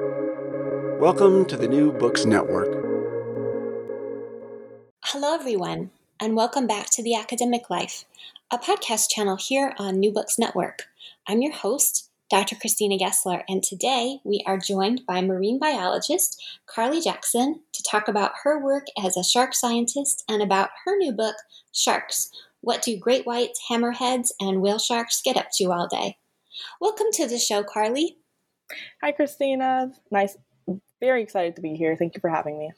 [0.00, 2.66] Welcome to the New Books Network.
[5.04, 8.04] Hello, everyone, and welcome back to The Academic Life,
[8.50, 10.88] a podcast channel here on New Books Network.
[11.28, 12.56] I'm your host, Dr.
[12.56, 18.32] Christina Gessler, and today we are joined by marine biologist Carlee Jackson to talk about
[18.42, 21.36] her work as a shark scientist and about her new book,
[21.72, 22.32] Sharks
[22.62, 26.18] What Do Great Whites, Hammerheads, and Whale Sharks Get Up to All Day?
[26.80, 28.16] Welcome to the show, Carlee.
[29.02, 29.92] Hi, Christina.
[30.10, 30.36] Nice.
[31.00, 31.96] Very excited to be here.
[31.96, 32.72] Thank you for having me.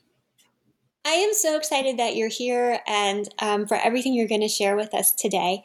[1.05, 4.75] I am so excited that you're here and um, for everything you're going to share
[4.75, 5.62] with us today.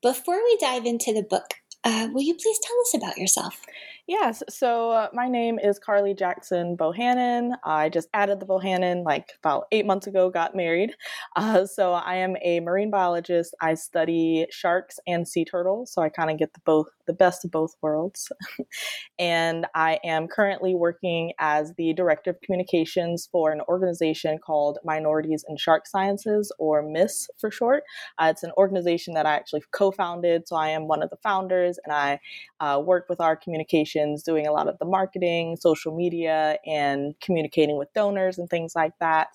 [0.00, 3.60] Before we dive into the book, uh, will you please tell us about yourself?
[4.06, 7.56] Yes, so uh, my name is Carlee Jackson Bohannon.
[7.64, 10.94] I just added the Bohannon like about eight months ago, got married.
[11.34, 13.54] Uh, so I am a marine biologist.
[13.60, 17.44] I study sharks and sea turtles, so I kind of get the both the best
[17.44, 18.30] of both worlds.
[19.18, 25.44] and I am currently working as the director of communications for an organization called Minorities
[25.48, 27.84] in Shark Sciences, or MISS for short.
[28.18, 31.78] Uh, it's an organization that I actually co-founded, so I am one of the founders,
[31.84, 32.20] and I
[32.60, 37.76] uh, work with our communications, doing a lot of the marketing, social media, and communicating
[37.78, 39.28] with donors and things like that.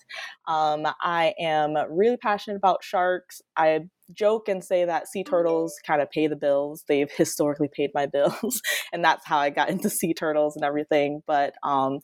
[0.46, 3.42] Um, I am really passionate about sharks.
[3.56, 6.84] I joke and say that sea turtles kind of pay the bills.
[6.88, 8.60] They've historically paid my bills,
[8.92, 11.22] and that's how I got into sea turtles and everything.
[11.26, 12.00] But um,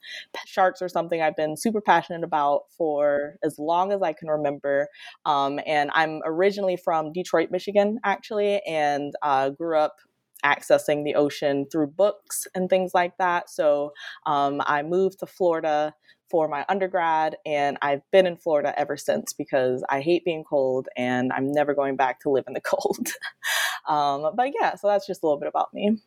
[0.46, 4.88] sharks are something I've been super passionate about for as long as I can remember.
[5.24, 9.96] Um, and I'm originally from Detroit, Michigan, actually, and uh, grew up
[10.44, 13.50] accessing the ocean through books and things like that.
[13.50, 13.92] So
[14.26, 15.94] um, I moved to Florida
[16.30, 20.88] for my undergrad, and I've been in Florida ever since because I hate being cold
[20.96, 23.08] and I'm never going back to live in the cold.
[23.88, 25.98] um, but yeah, so that's just a little bit about me.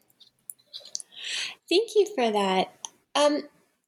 [1.69, 2.73] Thank you for that.
[3.15, 3.43] Um,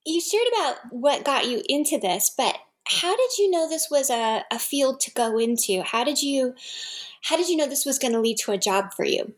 [0.06, 4.10] you shared about what got you into this, but how did you know this was
[4.10, 5.82] a, a field to go into?
[5.84, 6.56] How did you
[7.24, 9.34] how did you know this was going to lead to a job for you?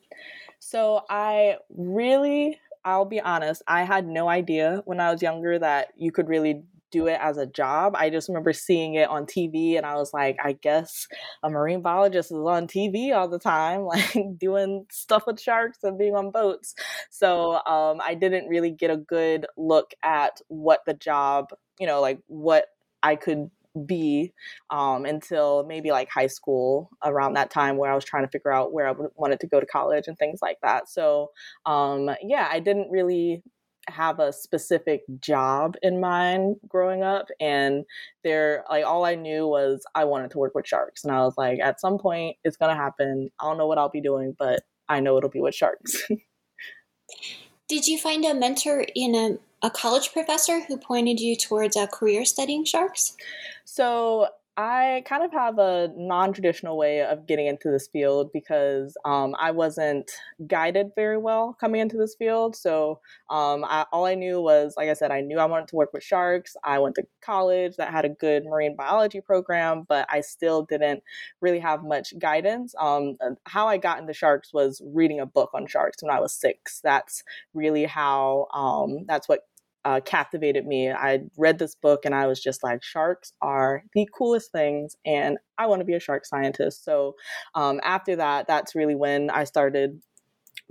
[0.59, 5.89] So I really, I'll be honest, I had no idea when I was younger that
[5.95, 7.95] you could really do it as a job.
[7.95, 11.07] I just remember seeing it on TV and I was like, I guess
[11.43, 15.97] a marine biologist is on TV all the time, like doing stuff with sharks and
[15.97, 16.75] being on boats.
[17.09, 22.01] So um, I didn't really get a good look at what the job, you know,
[22.01, 22.65] like what
[23.03, 23.49] I could
[23.85, 24.31] be
[24.69, 28.51] um, until maybe like high school around that time where I was trying to figure
[28.51, 30.89] out where I wanted to go to college and things like that.
[30.89, 31.31] So,
[31.65, 33.43] um, yeah, I didn't really
[33.87, 37.85] have a specific job in mind growing up and
[38.23, 41.35] there like all I knew was I wanted to work with sharks and I was
[41.37, 43.29] like at some point it's going to happen.
[43.39, 45.95] I don't know what I'll be doing, but I know it'll be with sharks.
[47.67, 51.87] Did you find a mentor in a a college professor who pointed you towards a
[51.87, 53.15] career studying sharks?
[53.63, 54.27] So
[54.57, 59.35] I kind of have a non traditional way of getting into this field because um,
[59.37, 60.09] I wasn't
[60.47, 62.55] guided very well coming into this field.
[62.55, 65.75] So um, I, all I knew was, like I said, I knew I wanted to
[65.75, 66.55] work with sharks.
[66.63, 71.03] I went to college that had a good marine biology program, but I still didn't
[71.41, 72.73] really have much guidance.
[72.79, 76.33] Um, how I got into sharks was reading a book on sharks when I was
[76.33, 76.79] six.
[76.81, 77.23] That's
[77.53, 79.41] really how, um, that's what
[79.85, 80.91] uh, captivated me.
[80.91, 85.37] I read this book and I was just like, sharks are the coolest things, and
[85.57, 86.83] I want to be a shark scientist.
[86.83, 87.15] So
[87.53, 90.01] um, after that, that's really when I started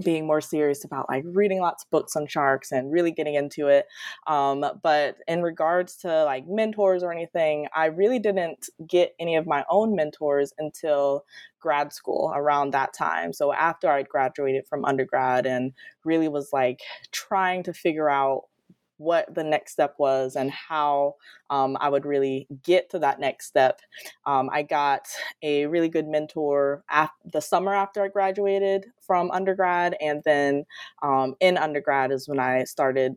[0.03, 3.69] being more serious about like reading lots of books on sharks and really getting into
[3.69, 3.87] it.
[4.27, 9.47] Um, but in regards to like mentors or anything, I really didn't get any of
[9.47, 11.25] my own mentors until
[11.61, 13.33] grad school around that time.
[13.33, 15.73] So after I graduated from undergrad and
[16.05, 16.81] really was like
[17.13, 18.45] trying to figure out
[18.99, 21.15] what the next step was and how
[21.51, 23.81] um, I would really get to that next step.
[24.27, 25.07] Um, I got
[25.43, 26.85] a really good mentor
[27.25, 30.65] the summer after I graduated from undergrad, and then
[31.03, 33.15] um, in undergrad is when I started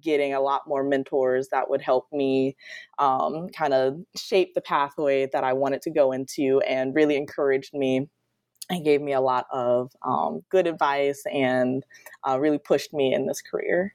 [0.00, 2.56] getting a lot more mentors that would help me
[2.98, 7.74] um, kind of shape the pathway that I wanted to go into and really encouraged
[7.74, 8.08] me
[8.70, 11.84] and gave me a lot of um, good advice and
[12.26, 13.94] uh, really pushed me in this career.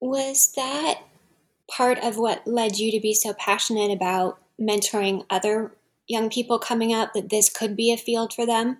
[0.00, 1.02] Was that
[1.70, 5.72] part of what led you to be so passionate about mentoring other
[6.08, 8.78] young people coming up that this could be a field for them?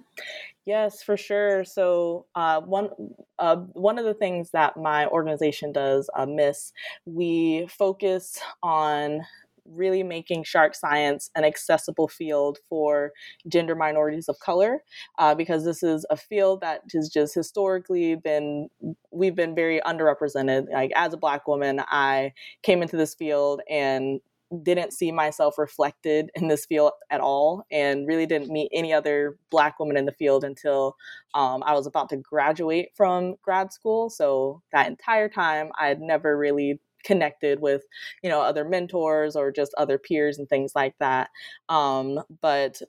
[0.67, 1.65] Yes, for sure.
[1.65, 2.91] So uh, one
[3.39, 6.73] uh, one of the things that my organization does, uh, MISS,
[7.07, 9.23] we focus on
[9.71, 13.13] really making shark science an accessible field for
[13.49, 14.83] gender minorities of color,
[15.19, 18.69] uh, because this is a field that has just historically been,
[19.11, 20.67] we've been very underrepresented.
[20.73, 22.33] Like, as a Black woman, I
[22.63, 24.21] came into this field and
[24.63, 29.39] didn't see myself reflected in this field at all and really didn't meet any other
[29.49, 30.97] black woman in the field until
[31.35, 36.01] um, i was about to graduate from grad school so that entire time i had
[36.01, 37.83] never really connected with
[38.23, 41.31] you know other mentors or just other peers and things like that
[41.69, 42.81] um, but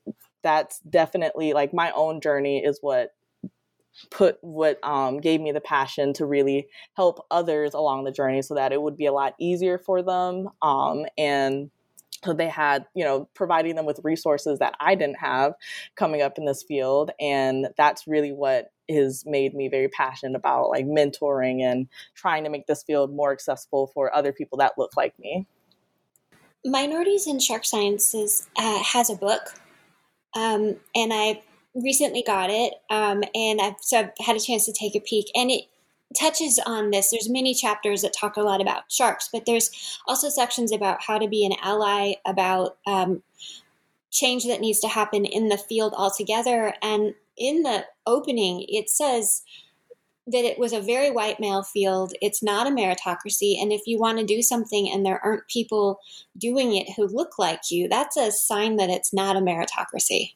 [0.44, 3.14] that's definitely like my own journey is what
[4.10, 8.56] put what um, gave me the passion to really help others along the journey so
[8.56, 11.70] that it would be a lot easier for them um, and
[12.36, 15.54] they had you know providing them with resources that i didn't have
[15.96, 20.70] coming up in this field and that's really what has made me very passionate about
[20.70, 24.98] like mentoring and trying to make this field more accessible for other people that look
[24.98, 25.48] like me.
[26.66, 29.42] Minorities in shark sciences uh, has a book
[30.36, 31.42] um, and i
[31.76, 35.28] recently got it, um, and I've so I've had a chance to take a peek,
[35.36, 35.66] and it
[36.20, 37.10] touches on this.
[37.10, 41.18] There's many chapters that talk a lot about sharks, but there's also sections about how
[41.18, 43.24] to be an ally, about um,
[44.12, 46.74] change that needs to happen in the field altogether.
[46.82, 49.44] And in the opening, it says
[50.28, 52.14] that it was a very white male field.
[52.22, 53.62] It's not a meritocracy.
[53.62, 56.00] And if you want to do something and there aren't people
[56.38, 60.34] doing it who look like you, that's a sign that it's not a meritocracy.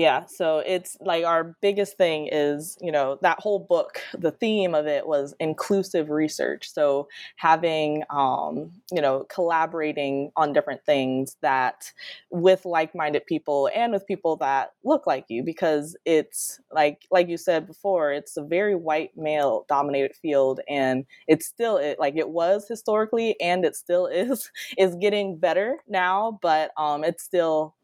[0.00, 4.74] Yeah, so it's like our biggest thing is, you know, that whole book, the theme
[4.74, 6.72] of it was inclusive research.
[6.72, 11.92] So having, um, you know, collaborating on different things that
[12.30, 17.28] with like minded people and with people that look like you, because it's like, like
[17.28, 22.16] you said before, it's a very white male dominated field and it's still, it, like
[22.16, 27.74] it was historically and it still is, is getting better now, but um, it's still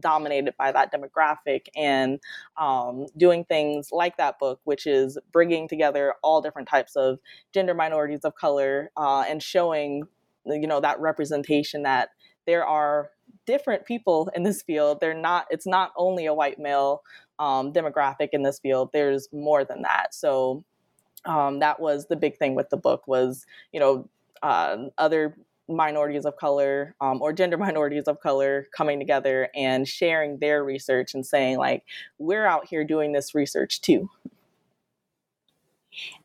[0.00, 2.20] dominated by that demographic and
[2.56, 7.18] um, doing things like that book, which is bringing together all different types of
[7.52, 10.04] gender minorities of color uh, and showing,
[10.46, 12.10] you know, that representation that
[12.46, 13.10] there are
[13.46, 14.98] different people in this field.
[15.00, 15.46] They're not.
[15.50, 17.02] It's not only a white male
[17.38, 18.90] um, demographic in this field.
[18.92, 20.14] There's more than that.
[20.14, 20.64] So
[21.24, 24.08] um, that was the big thing with the book was, you know,
[24.42, 25.36] uh, other
[25.68, 31.14] minorities of color um, or gender minorities of color coming together and sharing their research
[31.14, 31.84] and saying like
[32.18, 34.08] we're out here doing this research too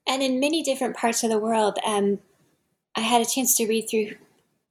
[0.07, 2.19] and in many different parts of the world um,
[2.95, 4.09] i had a chance to read through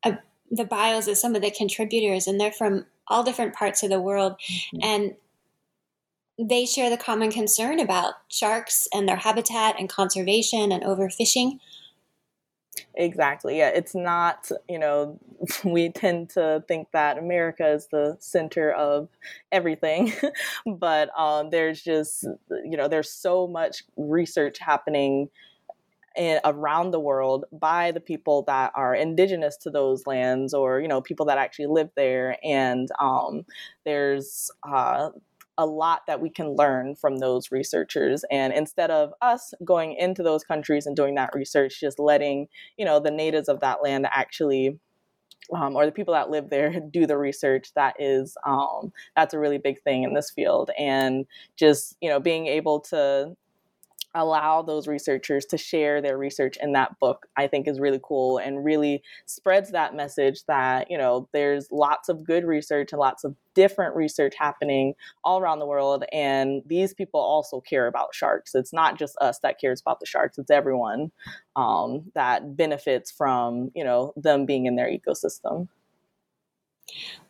[0.05, 0.13] uh,
[0.51, 4.01] the bios of some of the contributors and they're from all different parts of the
[4.01, 4.79] world mm-hmm.
[4.83, 5.15] and
[6.39, 11.59] they share the common concern about sharks and their habitat and conservation and overfishing
[12.99, 13.59] Exactly.
[13.59, 15.19] Yeah, it's not, you know,
[15.65, 19.09] we tend to think that America is the center of
[19.53, 20.13] everything,
[20.67, 22.25] but um, there's just,
[22.65, 25.29] you know, there's so much research happening
[26.17, 30.89] in, around the world by the people that are indigenous to those lands or, you
[30.89, 32.39] know, people that actually live there.
[32.45, 33.45] And um,
[33.85, 35.11] there's, uh,
[35.59, 38.25] a lot that we can learn from those researchers.
[38.31, 42.85] And instead of us going into those countries and doing that research just letting you
[42.85, 44.79] know the natives of that land actually
[45.55, 49.39] um, or the people that live there do the research that is um, that's a
[49.39, 50.71] really big thing in this field.
[50.79, 51.27] And
[51.57, 53.37] just you know being able to
[54.17, 58.39] allow those researchers to share their research in that book i think is really cool
[58.39, 63.23] and really spreads that message that you know there's lots of good research and lots
[63.23, 68.55] of different research happening all around the world and these people also care about sharks.
[68.55, 71.11] It's not just us that cares about the sharks it's everyone
[71.57, 75.69] um, that benefits from you know them being in their ecosystem.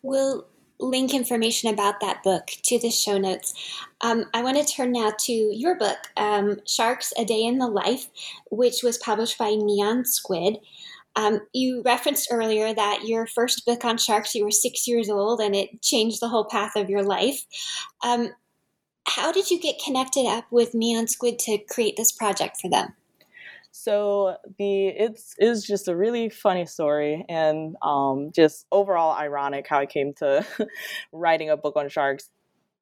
[0.01, 0.47] Well
[0.79, 3.53] link information about that book to the show notes.
[4.01, 7.67] Um, I want to turn now to your book, um, Sharks A Day in the
[7.67, 8.07] Life,
[8.51, 10.57] which was published by Neon Squid.
[11.15, 15.41] Um, you referenced earlier that your first book on sharks, you were six years old
[15.41, 17.43] and it changed the whole path of your life.
[18.03, 18.29] Um,
[19.07, 22.93] how did you get connected up with Neon Squid to create this project for them?
[23.79, 29.77] So the it's is just a really funny story and um, just overall ironic how
[29.77, 30.43] I came to
[31.11, 32.31] writing a book on sharks,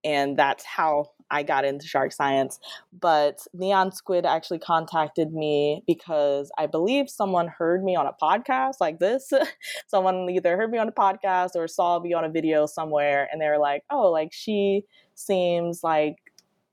[0.05, 2.59] and that's how I got into shark science.
[2.97, 8.75] But Neon Squid actually contacted me because I believe someone heard me on a podcast
[8.79, 9.33] like this.
[9.87, 13.41] someone either heard me on a podcast or saw me on a video somewhere, and
[13.41, 14.83] they were like, "Oh, like she
[15.13, 16.15] seems like."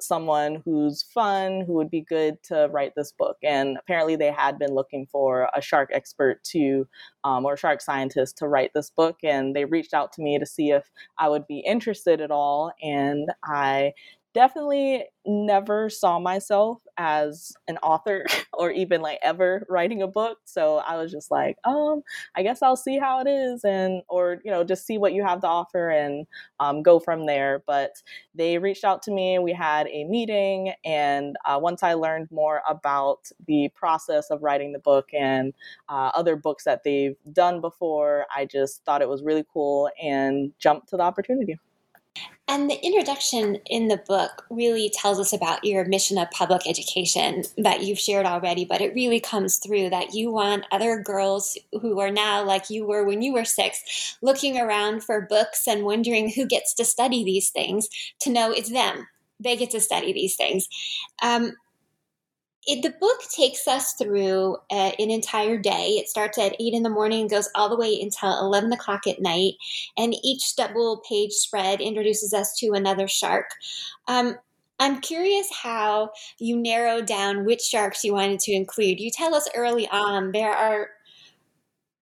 [0.03, 3.37] Someone who's fun, who would be good to write this book.
[3.43, 6.87] And apparently, they had been looking for a shark expert to,
[7.25, 9.19] um, or shark scientist to write this book.
[9.23, 12.73] And they reached out to me to see if I would be interested at all.
[12.83, 13.93] And I
[14.35, 20.39] definitely never saw myself as an author or even like ever writing a book.
[20.45, 22.03] So i was just like um
[22.35, 25.23] i guess i'll see how it is and or you know just see what you
[25.25, 26.27] have to offer and
[26.61, 27.63] um, go from there.
[27.67, 27.93] But
[28.35, 32.63] they reached out to me we had a meeting and uh, once i learned more
[32.69, 35.53] about the process of writing the book and
[35.89, 40.53] uh, other books that they've done before i just thought it was really cool and
[40.59, 41.59] jumped to the opportunity
[42.49, 47.45] and the introduction in the book really tells us about your mission of public education
[47.57, 52.01] that you've shared already, but it really comes through that you want other girls who
[52.01, 56.31] are now like you were when you were six, looking around for books and wondering
[56.31, 57.89] who gets to study these things,
[58.21, 59.07] to know it's them.
[59.39, 60.69] They get to study these things.
[61.23, 61.53] Um,
[62.67, 65.97] it, the book takes us through uh, an entire day.
[65.99, 69.07] It starts at 8 in the morning and goes all the way until 11 o'clock
[69.07, 69.55] at night.
[69.97, 73.47] And each double page spread introduces us to another shark.
[74.07, 74.37] Um,
[74.79, 79.01] I'm curious how you narrowed down which sharks you wanted to include.
[79.01, 80.89] You tell us early on there are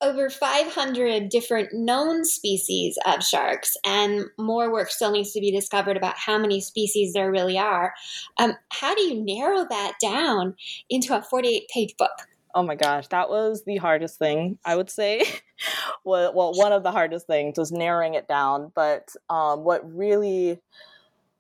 [0.04, 5.96] over 500 different known species of sharks, and more work still needs to be discovered
[5.96, 7.94] about how many species there really are.
[8.38, 10.54] Um, how do you narrow that down
[10.90, 12.11] into a 48 page book?
[12.54, 15.25] Oh my gosh, that was the hardest thing, I would say.
[16.04, 18.70] well, well, one of the hardest things was narrowing it down.
[18.75, 20.61] But um, what really,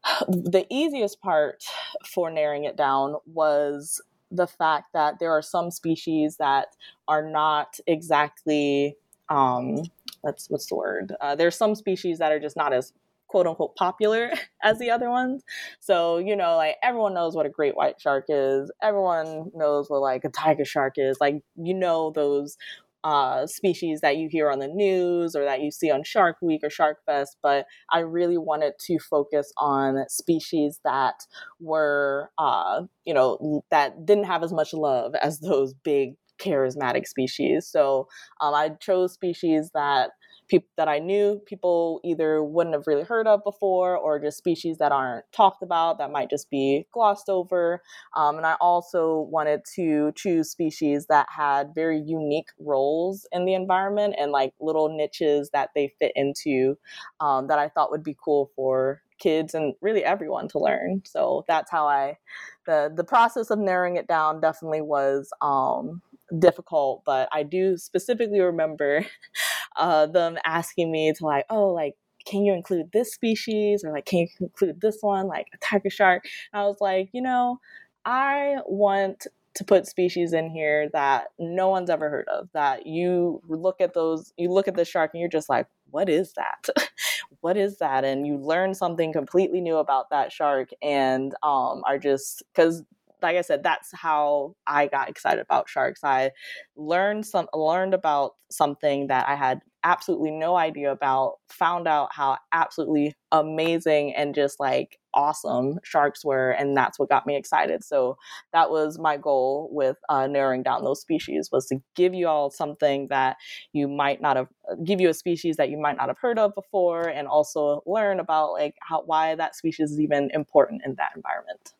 [0.28, 1.62] the easiest part
[2.06, 4.00] for narrowing it down was
[4.34, 6.68] the fact that there are some species that
[7.08, 8.96] are not exactly
[9.28, 9.82] um,
[10.22, 11.14] that's what's the word?
[11.20, 12.92] Uh, there's some species that are just not as
[13.28, 14.30] quote unquote popular
[14.62, 15.42] as the other ones.
[15.80, 18.70] So you know like everyone knows what a great white shark is.
[18.82, 21.18] Everyone knows what like a tiger shark is.
[21.20, 22.56] Like you know those
[23.04, 26.62] uh, species that you hear on the news or that you see on Shark Week
[26.64, 31.26] or Shark Fest, but I really wanted to focus on species that
[31.60, 37.66] were, uh, you know, that didn't have as much love as those big charismatic species.
[37.66, 38.08] So
[38.40, 40.10] um, I chose species that
[40.48, 44.78] people that I knew people either wouldn't have really heard of before or just species
[44.78, 47.82] that aren't talked about that might just be glossed over.
[48.16, 53.54] Um, and I also wanted to choose species that had very unique roles in the
[53.54, 56.76] environment and like little niches that they fit into
[57.20, 61.02] um, that I thought would be cool for kids and really everyone to learn.
[61.04, 62.18] So that's how I
[62.66, 66.02] the the process of narrowing it down definitely was um,
[66.38, 69.06] difficult, but I do specifically remember
[69.76, 71.94] uh, them asking me to like, oh, like,
[72.26, 75.90] can you include this species or like, can you include this one, like a tiger
[75.90, 76.24] shark?
[76.52, 77.60] And I was like, you know,
[78.04, 82.48] I want to put species in here that no one's ever heard of.
[82.54, 86.08] That you look at those, you look at the shark and you're just like, what
[86.08, 86.68] is that?
[87.40, 88.04] what is that?
[88.04, 92.82] And you learn something completely new about that shark and um, are just because
[93.22, 96.04] like I said, that's how I got excited about sharks.
[96.04, 96.30] I
[96.76, 102.38] learned some learned about something that I had absolutely no idea about, found out how
[102.52, 107.84] absolutely amazing and just like awesome sharks were, and that's what got me excited.
[107.84, 108.16] So
[108.52, 112.50] that was my goal with uh, narrowing down those species was to give you all
[112.50, 113.36] something that
[113.72, 114.48] you might not have
[114.84, 118.20] give you a species that you might not have heard of before, and also learn
[118.20, 121.74] about like how why that species is even important in that environment.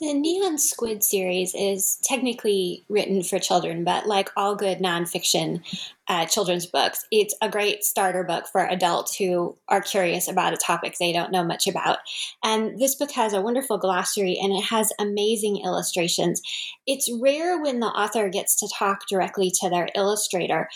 [0.00, 5.60] The Neon Squid series is technically written for children, but like all good nonfiction
[6.06, 10.56] uh, children's books, it's a great starter book for adults who are curious about a
[10.56, 11.98] topic they don't know much about.
[12.44, 16.42] And this book has a wonderful glossary and it has amazing illustrations.
[16.86, 20.68] It's rare when the author gets to talk directly to their illustrator.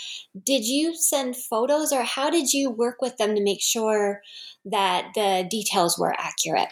[0.42, 4.20] Did you send photos or how did you work with them to make sure
[4.64, 6.70] that the details were accurate?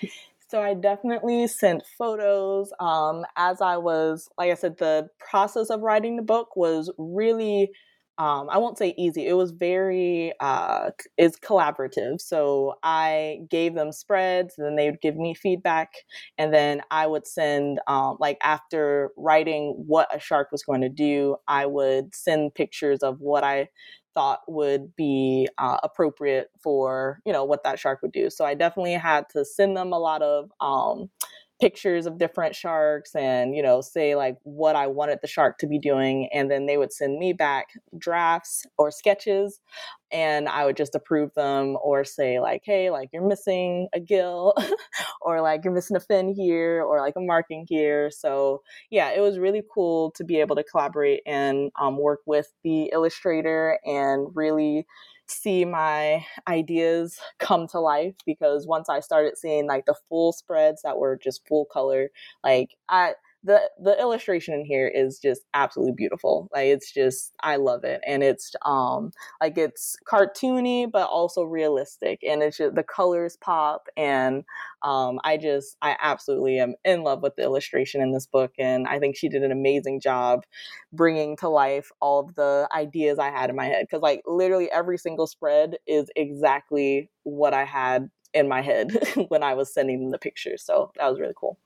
[0.50, 2.73] So I definitely sent photos.
[2.80, 7.71] Um, as I was, like I said, the process of writing the book was really,
[8.19, 9.26] um, I won't say easy.
[9.28, 12.21] It was very, uh, is collaborative.
[12.21, 15.92] So I gave them spreads, then they would give me feedback,
[16.37, 20.88] and then I would send, um, like after writing what a shark was going to
[20.88, 23.69] do, I would send pictures of what I
[24.14, 28.31] thought would be uh, appropriate for you know what that shark would do.
[28.31, 31.11] So i definitely had to send them a lot of um,
[31.61, 35.67] pictures of different sharks and you know say like what i wanted the shark to
[35.67, 39.61] be doing and then they would send me back drafts or sketches
[40.12, 44.55] and i would just approve them or say like hey like you're missing a gill
[45.21, 48.11] or like you're missing a fin here or like a marking here.
[48.11, 52.52] So yeah it was really cool to be able to collaborate and um, work with
[52.64, 54.87] the illustrator and really
[55.30, 60.82] see my ideas come to life because once I started seeing like the full spreads
[60.82, 62.10] that were just full color,
[62.44, 66.49] like I the the illustration in here is just absolutely beautiful.
[66.52, 72.20] Like it's just I love it, and it's um like it's cartoony but also realistic,
[72.23, 74.44] and it's just the colors pop, and
[74.82, 78.87] um I just I absolutely am in love with the illustration in this book, and
[78.87, 80.44] I think she did an amazing job
[80.92, 84.99] bringing to life all the ideas I had in my head because like literally every
[84.99, 88.90] single spread is exactly what I had in my head
[89.28, 90.62] when I was sending the pictures.
[90.64, 91.59] So that was really cool.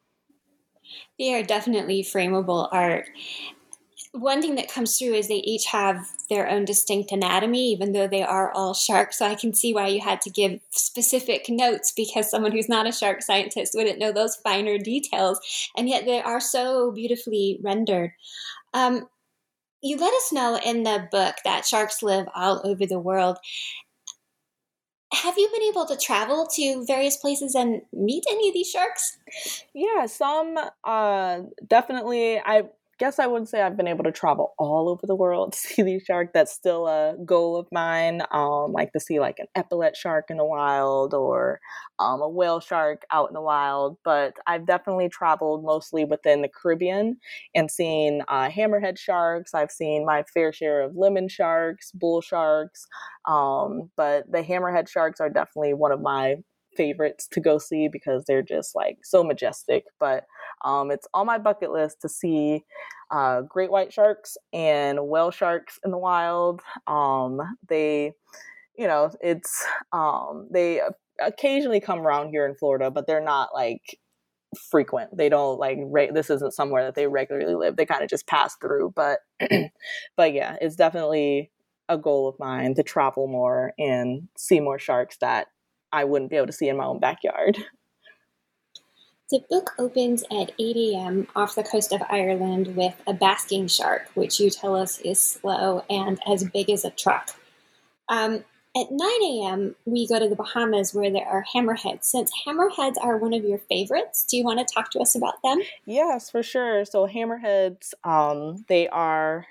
[1.19, 3.09] They are definitely frameable art.
[4.13, 8.07] One thing that comes through is they each have their own distinct anatomy, even though
[8.07, 9.19] they are all sharks.
[9.19, 12.87] So I can see why you had to give specific notes because someone who's not
[12.87, 15.41] a shark scientist wouldn't know those finer details.
[15.77, 18.13] And yet they are so beautifully rendered.
[18.73, 19.09] Um,
[19.83, 23.39] you let us know in the book that sharks live all over the world
[25.15, 29.19] have you been able to travel to various places and meet any of these sharks?
[29.75, 32.39] Yeah, some uh, definitely.
[32.39, 32.65] I
[32.99, 35.83] guess I wouldn't say I've been able to travel all over the world to see
[35.83, 36.31] these sharks.
[36.35, 38.23] That's still a goal of mine.
[38.31, 41.61] Um, like to see like an epaulet shark in the wild or
[41.99, 43.97] um, a whale shark out in the wild.
[44.05, 47.17] But I've definitely traveled mostly within the Caribbean
[47.55, 49.55] and seen uh, hammerhead sharks.
[49.55, 52.87] I've seen my fair share of lemon sharks, bull sharks.
[53.27, 56.37] Um, but the hammerhead sharks are definitely one of my
[56.77, 59.85] favorites to go see because they're just like so majestic.
[59.99, 60.25] But
[60.65, 62.65] um, it's on my bucket list to see
[63.11, 66.63] uh, great white sharks and whale sharks in the wild.
[66.87, 68.13] Um, they,
[68.77, 70.81] you know, it's um, they
[71.21, 73.99] occasionally come around here in Florida, but they're not like
[74.71, 75.17] frequent.
[75.17, 77.77] They don't like re- this isn't somewhere that they regularly live.
[77.77, 78.93] They kind of just pass through.
[78.95, 79.21] But
[80.17, 81.51] but yeah, it's definitely
[81.89, 85.49] a goal of mine to travel more and see more sharks that
[85.93, 87.59] I wouldn't be able to see in my own backyard.
[89.31, 91.27] The book opens at 8 a.m.
[91.35, 95.83] off the coast of Ireland with a basking shark, which you tell us is slow
[95.89, 97.31] and as big as a truck.
[98.09, 98.45] Um,
[98.77, 102.05] at 9 a.m., we go to the Bahamas where there are hammerheads.
[102.05, 105.41] Since hammerheads are one of your favorites, do you want to talk to us about
[105.43, 105.61] them?
[105.87, 106.85] Yes, for sure.
[106.85, 109.47] So, hammerheads, um, they are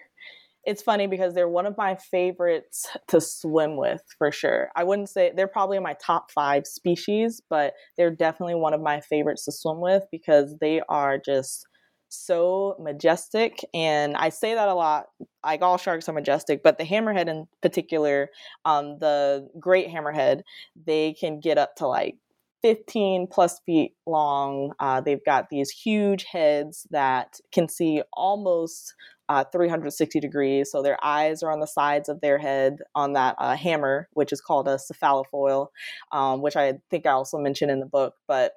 [0.66, 4.70] it's funny because they're one of my favorites to swim with for sure.
[4.76, 9.02] I wouldn't say they're probably my top five species, but they're definitely one of my
[9.02, 11.68] favorites to swim with because they are just
[12.10, 13.60] so majestic.
[13.74, 15.08] And I say that a lot.
[15.44, 18.30] Like all sharks are majestic, but the hammerhead in particular,
[18.66, 20.42] um, the great hammerhead,
[20.86, 22.16] they can get up to like
[22.62, 24.72] 15 plus feet long.
[24.80, 28.94] Uh, they've got these huge heads that can see almost
[29.34, 30.70] uh, 360 degrees.
[30.72, 34.32] So their eyes are on the sides of their head on that uh, hammer, which
[34.32, 35.70] is called a cephalofoil,
[36.12, 38.14] um, which I think I also mentioned in the book.
[38.28, 38.54] But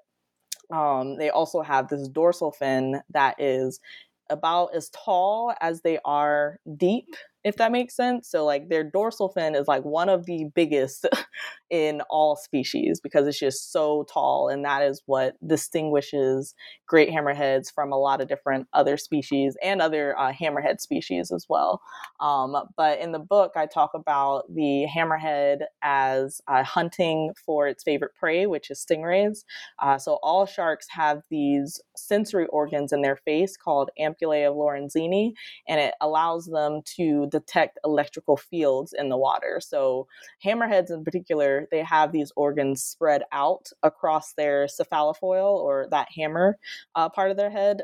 [0.70, 3.80] um, they also have this dorsal fin that is
[4.28, 8.28] about as tall as they are deep if that makes sense.
[8.28, 11.06] So like their dorsal fin is like one of the biggest
[11.70, 16.56] in all species because it's just so tall and that is what distinguishes
[16.88, 21.46] great hammerheads from a lot of different other species and other uh, hammerhead species as
[21.48, 21.80] well.
[22.18, 27.84] Um, but in the book, I talk about the hammerhead as uh, hunting for its
[27.84, 29.44] favorite prey, which is stingrays.
[29.80, 35.32] Uh, so all sharks have these sensory organs in their face called ampullae of Lorenzini,
[35.68, 39.60] and it allows them to detect electrical fields in the water.
[39.60, 40.06] So,
[40.44, 46.58] hammerheads in particular, they have these organs spread out across their cephalofoil or that hammer
[46.94, 47.82] uh, part of their head.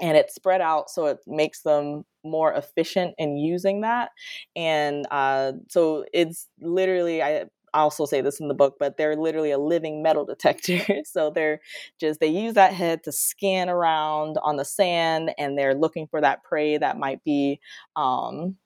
[0.00, 4.10] And it's spread out so it makes them more efficient in using that.
[4.54, 7.46] And uh, so it's literally, I I
[7.78, 10.80] also say this in the book, but they're literally a living metal detector.
[11.04, 11.60] so they're
[12.00, 16.20] just, they use that head to scan around on the sand and they're looking for
[16.20, 17.60] that prey that might be
[17.96, 18.56] um,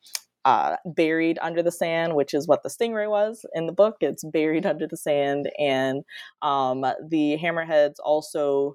[0.45, 3.97] uh, buried under the sand, which is what the stingray was in the book.
[4.01, 5.51] It's buried under the sand.
[5.59, 6.03] And
[6.43, 8.75] um, the hammerheads also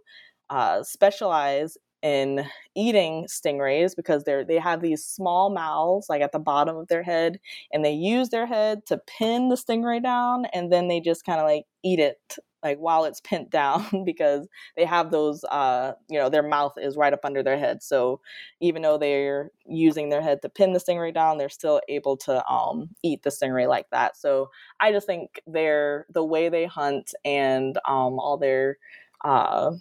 [0.50, 6.40] uh, specialize in eating stingrays because they're they have these small mouths like at the
[6.40, 7.40] bottom of their head
[7.72, 11.40] and they use their head to pin the stingray down and then they just kind
[11.40, 16.20] of like eat it like while it's pinned down because they have those uh you
[16.20, 17.82] know their mouth is right up under their head.
[17.84, 18.22] So
[18.60, 22.46] even though they're using their head to pin the stingray down they're still able to
[22.48, 24.18] um eat the stingray like that.
[24.18, 28.78] So i just think they're the way they hunt and um all their
[29.24, 29.72] uh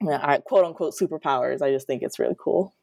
[0.00, 2.74] quote unquote superpowers i just think it's really cool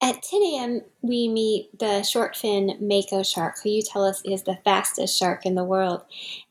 [0.00, 4.44] at 10 a.m., we meet the short fin mako shark, who you tell us is
[4.44, 6.02] the fastest shark in the world.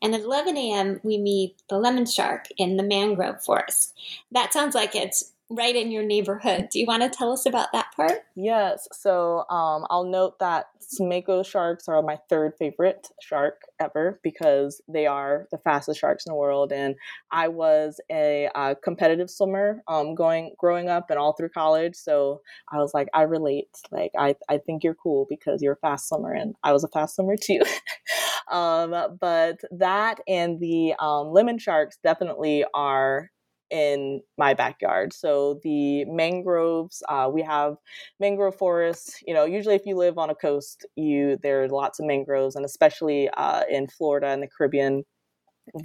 [0.02, 3.98] And at 11 a.m., we meet the lemon shark in the mangrove forest.
[4.32, 6.68] That sounds like it's right in your neighborhood.
[6.70, 8.20] Do you want to tell us about that part?
[8.34, 8.86] Yes.
[8.92, 10.66] So um, I'll note that
[11.00, 16.30] Mako sharks are my third favorite shark ever because they are the fastest sharks in
[16.30, 16.72] the world.
[16.72, 16.96] And
[17.30, 21.94] I was a uh, competitive swimmer um, going growing up and all through college.
[21.94, 23.68] So I was like, I relate.
[23.90, 26.32] Like, I, I think you're cool because you're a fast swimmer.
[26.32, 27.62] And I was a fast swimmer too.
[28.50, 33.30] um, but that and the um, lemon sharks definitely are
[33.70, 35.12] in my backyard.
[35.12, 37.76] So the mangroves, uh, we have
[38.20, 39.20] mangrove forests.
[39.26, 42.56] You know, usually if you live on a coast, you there are lots of mangroves,
[42.56, 45.04] and especially uh, in Florida and the Caribbean,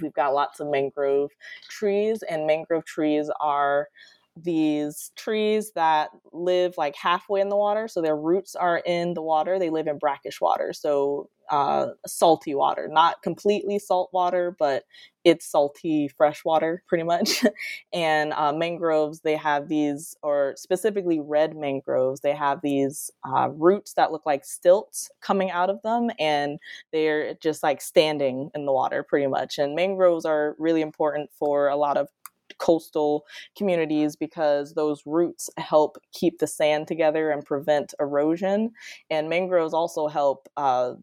[0.00, 1.30] we've got lots of mangrove
[1.68, 2.22] trees.
[2.28, 3.88] And mangrove trees are
[4.36, 7.88] these trees that live like halfway in the water.
[7.88, 9.58] So their roots are in the water.
[9.58, 10.72] They live in brackish water.
[10.72, 14.84] So uh, salty water, not completely salt water, but
[15.24, 17.44] it's salty fresh water pretty much.
[17.92, 23.94] and uh, mangroves, they have these, or specifically red mangroves, they have these uh, roots
[23.94, 26.58] that look like stilts coming out of them, and
[26.92, 29.58] they're just like standing in the water pretty much.
[29.58, 32.08] And mangroves are really important for a lot of
[32.64, 38.70] coastal communities because those roots help keep the sand together and prevent erosion.
[39.10, 40.94] And mangroves also help uh,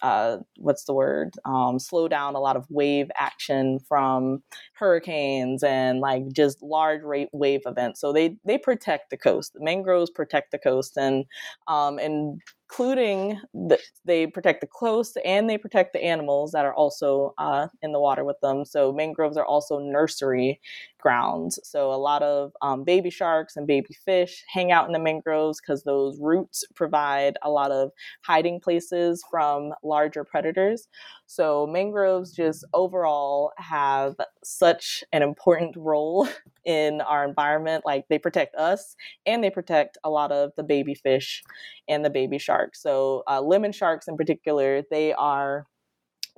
[0.00, 1.34] uh, what's the word?
[1.44, 4.42] Um, slow down a lot of wave action from
[4.74, 8.00] hurricanes and like just large rate wave events.
[8.00, 9.52] So they they protect the coast.
[9.54, 11.24] The mangroves protect the coast and
[11.68, 12.40] um, and
[12.72, 17.66] including the, they protect the coast and they protect the animals that are also uh,
[17.82, 18.64] in the water with them.
[18.64, 20.58] So mangroves are also nursery
[20.98, 21.58] grounds.
[21.64, 25.60] So a lot of um, baby sharks and baby fish hang out in the mangroves
[25.60, 27.90] because those roots provide a lot of
[28.24, 30.88] hiding places from larger predators.
[31.32, 36.28] So mangroves just overall have such an important role
[36.66, 37.84] in our environment.
[37.86, 41.42] Like they protect us and they protect a lot of the baby fish
[41.88, 42.82] and the baby sharks.
[42.82, 45.66] So uh, lemon sharks in particular, they are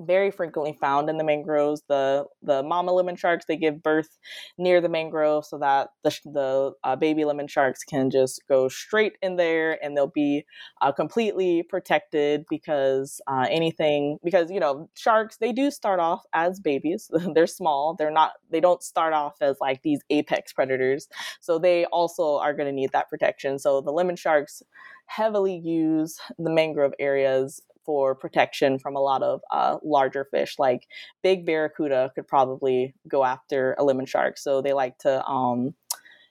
[0.00, 1.82] very frequently found in the mangroves.
[1.88, 4.18] The the mama lemon sharks they give birth
[4.58, 9.14] near the mangrove so that the the uh, baby lemon sharks can just go straight
[9.22, 10.44] in there and they'll be
[10.82, 16.60] uh, completely protected because uh, anything because you know sharks they do start off as
[16.60, 17.10] babies.
[17.34, 17.94] they're small.
[17.98, 18.32] They're not.
[18.50, 21.08] They don't start off as like these apex predators.
[21.40, 23.58] So they also are going to need that protection.
[23.58, 24.62] So the lemon sharks
[25.06, 30.56] heavily use the mangrove areas for protection from a lot of uh, larger fish.
[30.58, 30.86] Like
[31.22, 35.74] big barracuda could probably go after a lemon shark, so they like to um,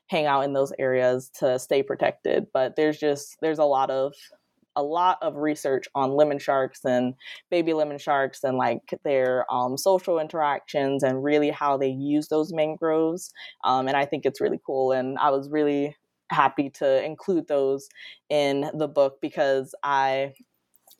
[0.07, 2.47] hang out in those areas to stay protected.
[2.53, 4.13] But there's just there's a lot of
[4.75, 7.13] a lot of research on lemon sharks and
[7.49, 12.51] baby lemon sharks and like their um, social interactions and really how they use those
[12.53, 13.31] mangroves.
[13.63, 14.91] Um, and I think it's really cool.
[14.91, 15.95] And I was really
[16.31, 17.87] happy to include those
[18.29, 20.33] in the book because I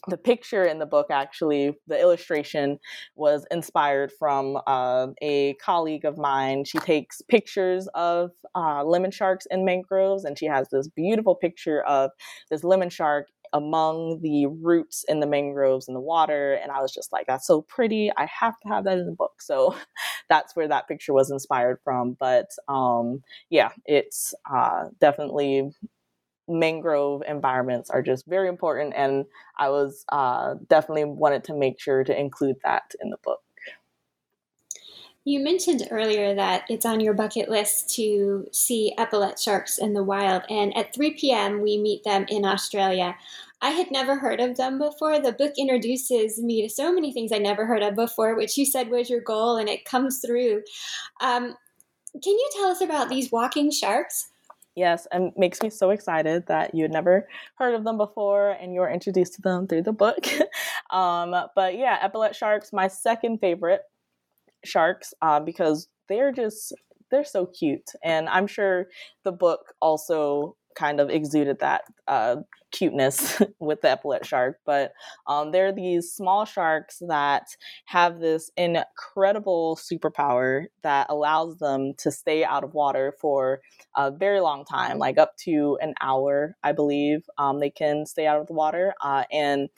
[0.07, 2.79] the picture in the book actually the illustration
[3.15, 6.65] was inspired from uh, a colleague of mine.
[6.65, 11.81] She takes pictures of uh, lemon sharks in mangroves and she has this beautiful picture
[11.83, 12.11] of
[12.49, 16.91] this lemon shark among the roots in the mangroves in the water and i was
[16.91, 18.11] just like that's so pretty.
[18.17, 19.41] I have to have that in the book.
[19.41, 19.75] So
[20.29, 25.69] that's where that picture was inspired from but um, yeah it's uh, definitely
[26.47, 29.25] mangrove environments are just very important and
[29.58, 33.39] i was uh, definitely wanted to make sure to include that in the book.
[35.25, 40.03] You mentioned earlier that it's on your bucket list to see epaulet sharks in the
[40.03, 43.15] wild and at 3 p.m we meet them in australia.
[43.62, 45.21] I had never heard of them before.
[45.21, 48.65] The book introduces me to so many things i never heard of before which you
[48.65, 50.63] said was your goal and it comes through.
[51.21, 51.56] Um,
[52.21, 54.27] can you tell us about these walking sharks
[54.75, 58.73] Yes, and makes me so excited that you had never heard of them before and
[58.73, 60.25] you were introduced to them through the book.
[60.91, 63.81] um, but yeah, epaulet sharks, my second favorite
[64.65, 66.73] sharks, uh, because they're just
[67.12, 68.88] they're so cute, and I'm sure
[69.23, 72.38] the book also kind of exuded that uh,
[72.71, 74.59] cuteness with the epaulet shark.
[74.65, 74.93] But
[75.27, 77.47] um, they're these small sharks that
[77.86, 83.62] have this incredible superpower that allows them to stay out of water for
[83.95, 87.21] a very long time, like up to an hour, I believe.
[87.38, 88.93] Um, they can stay out of the water.
[89.01, 89.69] Uh, and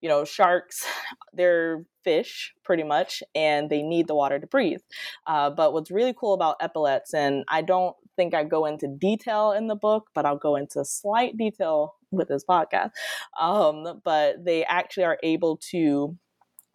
[0.00, 0.84] you know, sharks,
[1.32, 4.80] they're fish pretty much, and they need the water to breathe.
[5.26, 9.52] Uh, but what's really cool about epaulets, and I don't think I go into detail
[9.52, 12.90] in the book, but I'll go into slight detail with this podcast.
[13.40, 16.16] Um, but they actually are able to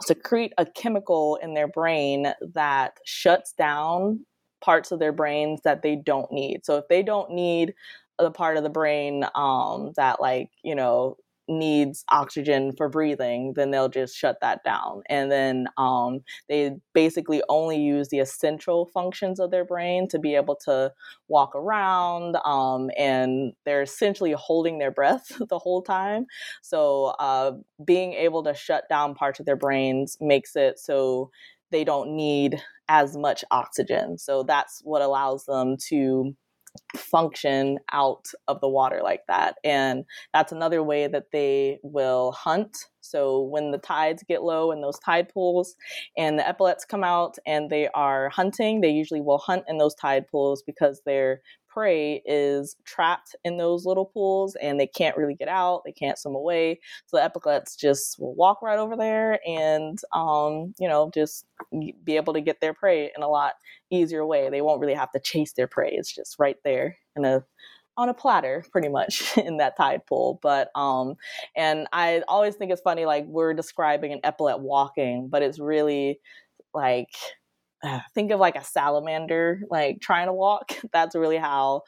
[0.06, 4.26] secrete a chemical in their brain that shuts down
[4.64, 6.62] parts of their brains that they don't need.
[6.64, 7.74] So if they don't need
[8.20, 11.18] the part of the brain um, that like you know
[11.60, 15.02] needs oxygen for breathing, then they'll just shut that down.
[15.10, 20.36] And then um, they basically only use the essential functions of their brain to be
[20.36, 20.92] able to
[21.28, 22.38] walk around.
[22.46, 26.26] Um, and they're essentially holding their breath the whole time.
[26.62, 31.32] So uh, being able to shut down parts of their brains makes it so
[31.72, 34.18] they don't need as much oxygen.
[34.18, 36.36] So that's what allows them to
[36.96, 39.56] function out of the water like that.
[39.64, 42.78] And that's another way that they will hunt.
[43.02, 45.76] So when the tides get low in those tide pools
[46.18, 49.96] and the epaulets come out and they are hunting, they usually will hunt in those
[49.96, 51.42] tide pools because they're
[51.74, 55.82] prey is trapped in those little pools and they can't really get out.
[55.86, 56.80] They can't swim away.
[57.08, 62.16] So the epaulets just will walk right over there and, um, you know, just be
[62.16, 63.54] able to get their prey in a lot
[63.90, 64.50] easier way.
[64.50, 65.92] They won't really have to chase their prey.
[65.92, 67.44] It's just right there in a
[67.96, 71.14] on a platter pretty much in that tide pool but um
[71.56, 76.20] and i always think it's funny like we're describing an epaulet walking but it's really
[76.74, 77.10] like
[78.13, 80.74] think of like a salamander like trying to walk.
[80.93, 81.84] That's really how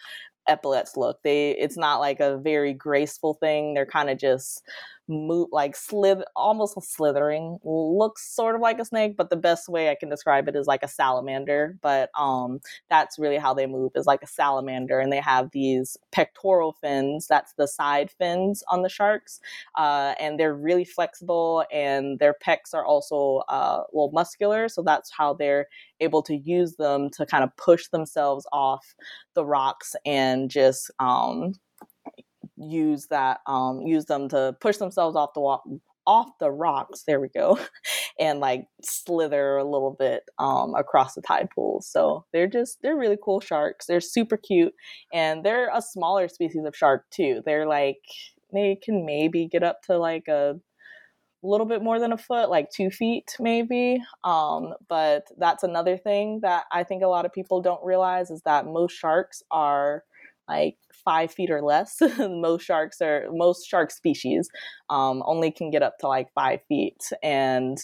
[0.47, 1.21] epaulets look.
[1.23, 3.73] They it's not like a very graceful thing.
[3.73, 4.63] They're kind of just
[5.07, 9.89] move like slither almost slithering looks sort of like a snake but the best way
[9.89, 13.91] i can describe it is like a salamander but um that's really how they move
[13.95, 18.81] is like a salamander and they have these pectoral fins that's the side fins on
[18.81, 19.39] the sharks
[19.75, 24.81] uh, and they're really flexible and their pecs are also uh, a little muscular so
[24.81, 25.67] that's how they're
[25.99, 28.95] able to use them to kind of push themselves off
[29.33, 31.53] the rocks and just um,
[32.57, 35.63] use that um use them to push themselves off the walk
[36.07, 37.57] off the rocks there we go
[38.19, 42.95] and like slither a little bit um across the tide pools so they're just they're
[42.95, 44.73] really cool sharks they're super cute
[45.13, 47.97] and they're a smaller species of shark too they're like
[48.53, 50.55] they can maybe get up to like a
[51.45, 54.01] little bit more than a foot, like two feet maybe.
[54.23, 58.41] Um, but that's another thing that I think a lot of people don't realize is
[58.45, 60.03] that most sharks are
[60.47, 62.01] like five feet or less.
[62.19, 64.49] most sharks are most shark species
[64.89, 67.77] um, only can get up to like five feet, and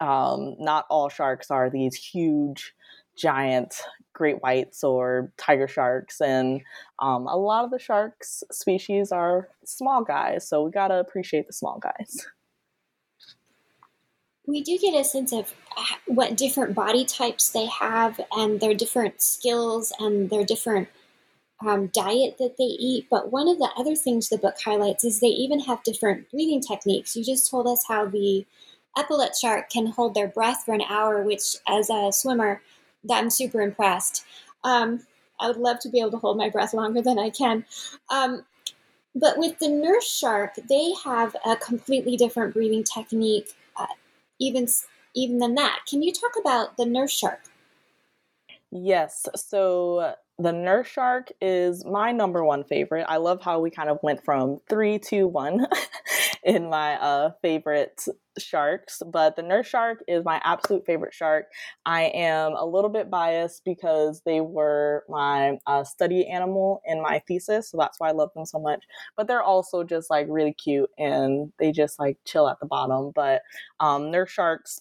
[0.00, 2.74] um, not all sharks are these huge,
[3.16, 6.62] giant great whites or tiger sharks, and
[6.98, 10.48] um, a lot of the sharks species are small guys.
[10.48, 12.26] So we gotta appreciate the small guys.
[14.46, 15.54] We do get a sense of
[16.06, 20.88] what different body types they have and their different skills and their different
[21.66, 23.06] um, diet that they eat.
[23.10, 26.60] But one of the other things the book highlights is they even have different breathing
[26.60, 27.16] techniques.
[27.16, 28.46] You just told us how the
[28.96, 32.62] epaulet shark can hold their breath for an hour, which, as a swimmer,
[33.10, 34.24] I'm super impressed.
[34.64, 35.06] Um,
[35.38, 37.64] I would love to be able to hold my breath longer than I can.
[38.10, 38.44] Um,
[39.14, 43.86] but with the nurse shark, they have a completely different breathing technique, uh,
[44.38, 44.68] even
[45.14, 45.80] even than that.
[45.88, 47.40] Can you talk about the nurse shark?
[48.70, 49.26] Yes.
[49.34, 53.04] So the nurse shark is my number one favorite.
[53.06, 55.66] I love how we kind of went from three to one
[56.42, 58.06] in my uh, favorite
[58.38, 61.46] sharks, but the nurse shark is my absolute favorite shark.
[61.84, 67.20] I am a little bit biased because they were my uh, study animal in my
[67.28, 68.84] thesis, so that's why I love them so much.
[69.18, 73.12] But they're also just like really cute and they just like chill at the bottom.
[73.14, 73.42] But
[73.78, 74.80] um, nurse sharks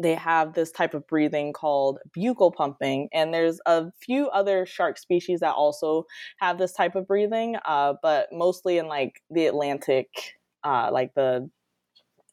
[0.00, 3.08] they have this type of breathing called buccal pumping.
[3.12, 6.04] And there's a few other shark species that also
[6.38, 10.08] have this type of breathing, uh, but mostly in like the Atlantic,
[10.64, 11.50] uh, like the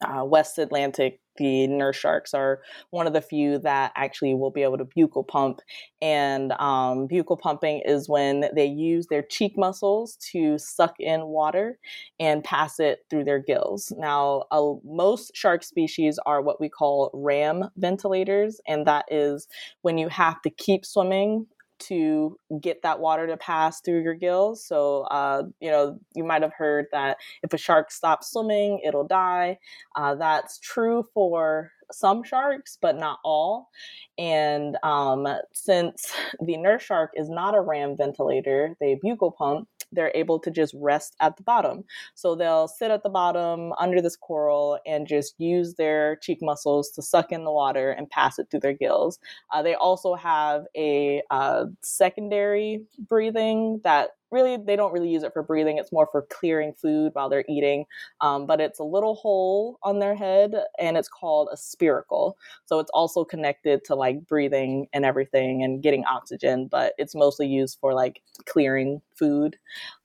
[0.03, 4.63] uh, West Atlantic the nurse sharks are one of the few that actually will be
[4.63, 5.61] able to buccal pump.
[6.01, 11.79] And um, buccal pumping is when they use their cheek muscles to suck in water
[12.19, 13.91] and pass it through their gills.
[13.97, 19.47] Now, uh, most shark species are what we call ram ventilators, and that is
[19.81, 21.47] when you have to keep swimming
[21.79, 24.65] to get that water to pass through your gills.
[24.65, 29.07] So, uh, you know, you might have heard that if a shark stops swimming, it'll
[29.07, 29.59] die.
[29.95, 33.69] Uh, that's true for some sharks, but not all.
[34.17, 40.11] And um, since the nurse shark is not a ram ventilator, they buccal pump, they're
[40.13, 41.83] able to just rest at the bottom.
[42.15, 46.89] So they'll sit at the bottom under this coral and just use their cheek muscles
[46.91, 49.19] to suck in the water and pass it through their gills.
[49.53, 55.33] Uh, they also have a uh, secondary breathing that really they don't really use it
[55.33, 57.85] for breathing it's more for clearing food while they're eating
[58.21, 62.79] um, but it's a little hole on their head and it's called a spiracle so
[62.79, 67.77] it's also connected to like breathing and everything and getting oxygen but it's mostly used
[67.79, 69.57] for like clearing food.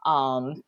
[0.07, 0.63] Um,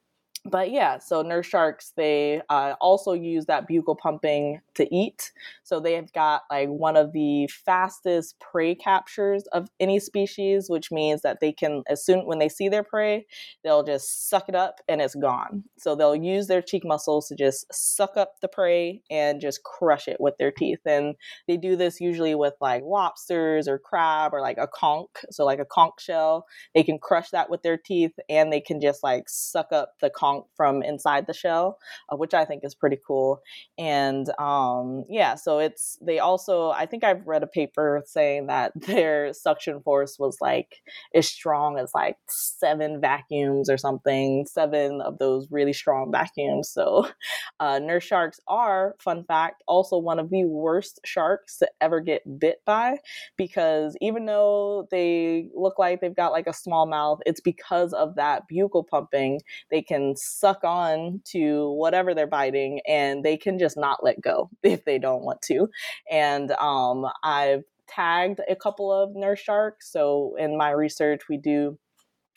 [0.44, 5.30] but yeah, so nurse sharks, they uh, also use that buccal pumping to eat.
[5.62, 10.90] So they have got like one of the fastest prey captures of any species, which
[10.90, 13.24] means that they can, as soon when they see their prey,
[13.62, 15.62] they'll just suck it up and it's gone.
[15.78, 20.08] So they'll use their cheek muscles to just suck up the prey and just crush
[20.08, 20.80] it with their teeth.
[20.84, 21.14] And
[21.46, 25.08] they do this usually with like lobsters or crab or like a conch.
[25.30, 28.80] So like a conch shell, they can crush that with their teeth and they can
[28.80, 31.78] just like suck up the conch from inside the shell,
[32.10, 33.40] uh, which I think is pretty cool.
[33.78, 38.72] And um, yeah, so it's they also I think I've read a paper saying that
[38.86, 40.76] their suction force was like
[41.14, 46.70] as strong as like seven vacuums or something, seven of those really strong vacuums.
[46.70, 47.08] So
[47.60, 52.22] uh, nurse sharks are, fun fact, also one of the worst sharks to ever get
[52.38, 52.98] bit by
[53.36, 58.14] because even though they look like they've got like a small mouth, it's because of
[58.16, 59.40] that buccal pumping.
[59.70, 64.50] They can suck on to whatever they're biting and they can just not let go
[64.62, 65.68] if they don't want to.
[66.10, 69.90] And um, I've tagged a couple of nurse sharks.
[69.92, 71.78] So in my research, we do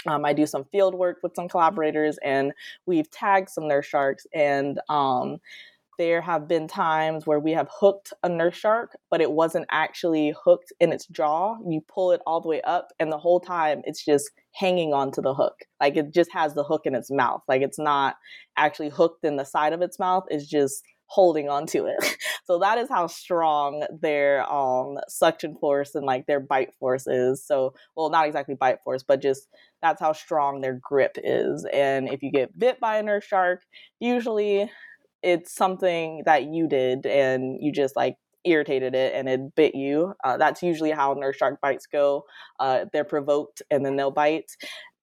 [0.07, 2.53] um, I do some field work with some collaborators, and
[2.85, 4.27] we've tagged some nurse sharks.
[4.35, 5.37] And um,
[5.97, 10.33] there have been times where we have hooked a nurse shark, but it wasn't actually
[10.43, 11.57] hooked in its jaw.
[11.67, 15.21] You pull it all the way up, and the whole time it's just hanging onto
[15.21, 15.55] the hook.
[15.81, 17.41] Like it just has the hook in its mouth.
[17.47, 18.15] Like it's not
[18.57, 22.17] actually hooked in the side of its mouth, it's just holding onto it.
[22.45, 27.45] so that is how strong their um suction force and like their bite force is.
[27.45, 29.47] So well not exactly bite force, but just
[29.81, 31.65] that's how strong their grip is.
[31.71, 33.61] And if you get bit by a nurse shark,
[33.99, 34.69] usually
[35.25, 40.13] it's something that you did and you just like irritated it and it bit you.
[40.23, 42.25] Uh, that's usually how nurse shark bites go.
[42.59, 44.51] Uh, they're provoked and then they'll bite.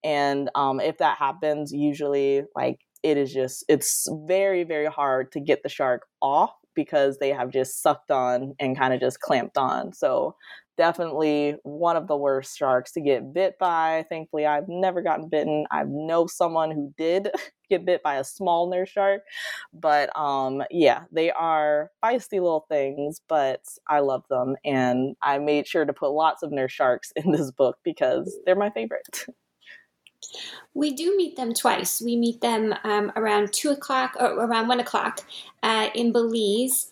[0.05, 5.41] And um, if that happens, usually like it is just it's very very hard to
[5.41, 9.59] get the shark off because they have just sucked on and kind of just clamped
[9.59, 9.93] on.
[9.93, 10.37] So
[10.77, 14.05] definitely one of the worst sharks to get bit by.
[14.09, 15.67] Thankfully, I've never gotten bitten.
[15.71, 17.29] I know someone who did
[17.71, 19.23] get bit by a small nurse shark,
[19.73, 25.67] but um, yeah, they are feisty little things, but I love them, and I made
[25.67, 29.27] sure to put lots of nurse sharks in this book because they're my favorite.
[30.73, 32.01] We do meet them twice.
[32.01, 35.21] We meet them um, around two o'clock or around one o'clock
[35.65, 36.92] uh, in Belize,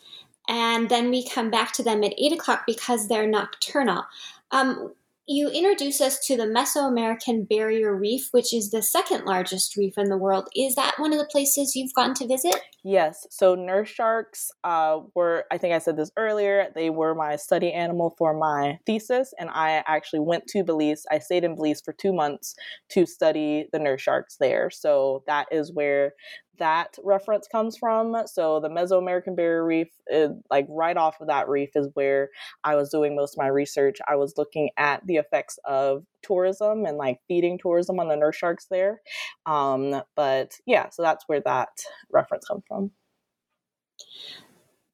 [0.50, 4.04] and then we come back to them at 8 o'clock because they're nocturnal.
[4.50, 4.92] Um,
[5.28, 10.08] you introduce us to the Mesoamerican Barrier Reef, which is the second largest reef in
[10.08, 10.48] the world.
[10.56, 12.56] Is that one of the places you've gone to visit?
[12.82, 13.28] Yes.
[13.30, 17.72] So nurse sharks uh, were, I think I said this earlier, they were my study
[17.72, 19.32] animal for my thesis.
[19.38, 21.06] And I actually went to Belize.
[21.12, 22.56] I stayed in Belize for two months
[22.88, 24.68] to study the nurse sharks there.
[24.68, 26.14] So that is where
[26.61, 28.16] that reference comes from.
[28.27, 32.31] So the Mesoamerican Barrier Reef, is, like right off of that reef, is where
[32.62, 33.99] I was doing most of my research.
[34.07, 38.37] I was looking at the effects of tourism and like feeding tourism on the nurse
[38.37, 39.01] sharks there.
[39.46, 41.70] Um, but yeah, so that's where that
[42.12, 42.92] reference comes from.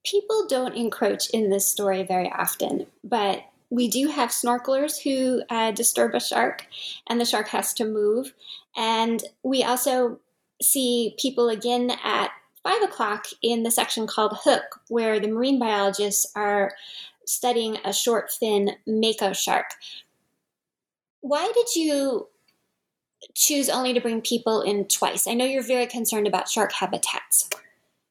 [0.04, 5.72] People don't encroach in this story very often, but we do have snorkelers who uh,
[5.72, 6.66] disturb a shark,
[7.08, 8.32] and the shark has to move.
[8.76, 10.20] And we also
[10.62, 12.30] see people again at
[12.62, 16.72] five o'clock in the section called Hook, where the marine biologists are
[17.24, 19.66] studying a short fin mako shark.
[21.20, 22.28] Why did you
[23.34, 25.26] choose only to bring people in twice?
[25.26, 27.48] I know you're very concerned about shark habitats.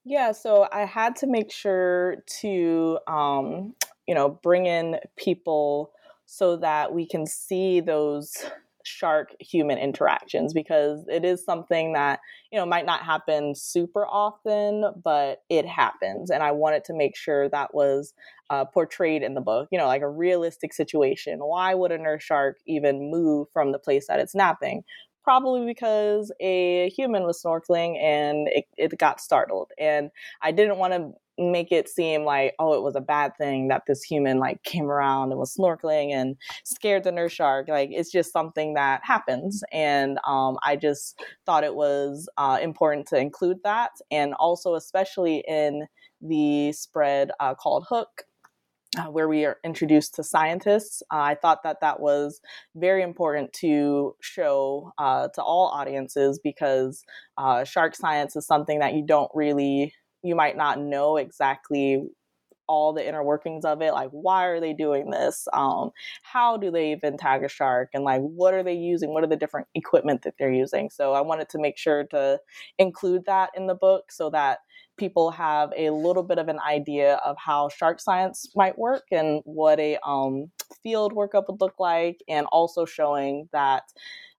[0.04, 3.74] Yeah, so I had to make sure to, um,
[4.08, 5.92] you know, bring in people
[6.26, 8.46] so that we can see those
[8.86, 12.20] shark human interactions because it is something that
[12.52, 17.16] you know might not happen super often but it happens and i wanted to make
[17.16, 18.14] sure that was
[18.50, 19.68] uh, portrayed in the book.
[19.72, 21.40] You know like a realistic situation.
[21.40, 24.84] Why would a nurse shark even move from the place that it's napping
[25.26, 29.72] probably because a human was snorkeling and it, it got startled.
[29.78, 30.12] And
[30.42, 33.82] I didn't want to make it seem like oh it was a bad thing that
[33.86, 37.68] this human like came around and was snorkeling and scared the nurse shark.
[37.68, 39.64] Like it's just something that happens.
[39.74, 43.92] And um, i just thought it was uh, important to include that.
[44.12, 45.88] And also especially in
[46.22, 48.24] the spread uh, called hook
[48.98, 51.02] uh, where we are introduced to scientists.
[51.12, 52.40] Uh, I thought that that was
[52.76, 57.04] very important to show uh, to all audiences because
[57.38, 59.94] uh, shark science is something that you don't really,
[60.24, 62.08] you might not know exactly
[62.68, 65.48] all the inner workings of it like why are they doing this?
[65.54, 65.92] Um,
[66.24, 67.90] how do they even tag a shark?
[67.94, 69.14] And like what are they using?
[69.14, 70.90] What are the different equipment that they're using?
[70.90, 72.40] So i wanted to make sure to
[72.78, 74.60] include that in the book so that
[74.98, 79.42] people have a little bit of an idea of how shark science might work and
[79.44, 80.50] what a um,
[80.84, 83.84] field workup would look like, and also showing that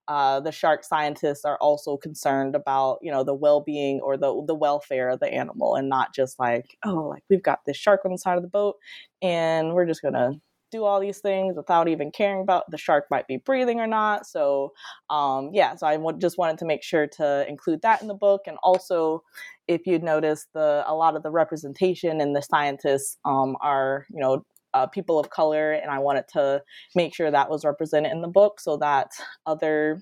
[0.07, 4.55] uh, the shark scientists are also concerned about you know the well-being or the the
[4.55, 8.11] welfare of the animal and not just like oh like we've got this shark on
[8.11, 8.75] the side of the boat
[9.21, 10.31] and we're just gonna
[10.71, 14.25] do all these things without even caring about the shark might be breathing or not.
[14.25, 14.73] So,
[15.09, 18.13] um, yeah, so I w- just wanted to make sure to include that in the
[18.13, 18.41] book.
[18.47, 19.23] And also,
[19.67, 24.19] if you'd noticed, the a lot of the representation and the scientists um, are, you
[24.19, 24.45] know,
[24.77, 26.61] uh, people of color, and I wanted to
[26.95, 29.11] make sure that was represented in the book so that
[29.45, 30.01] other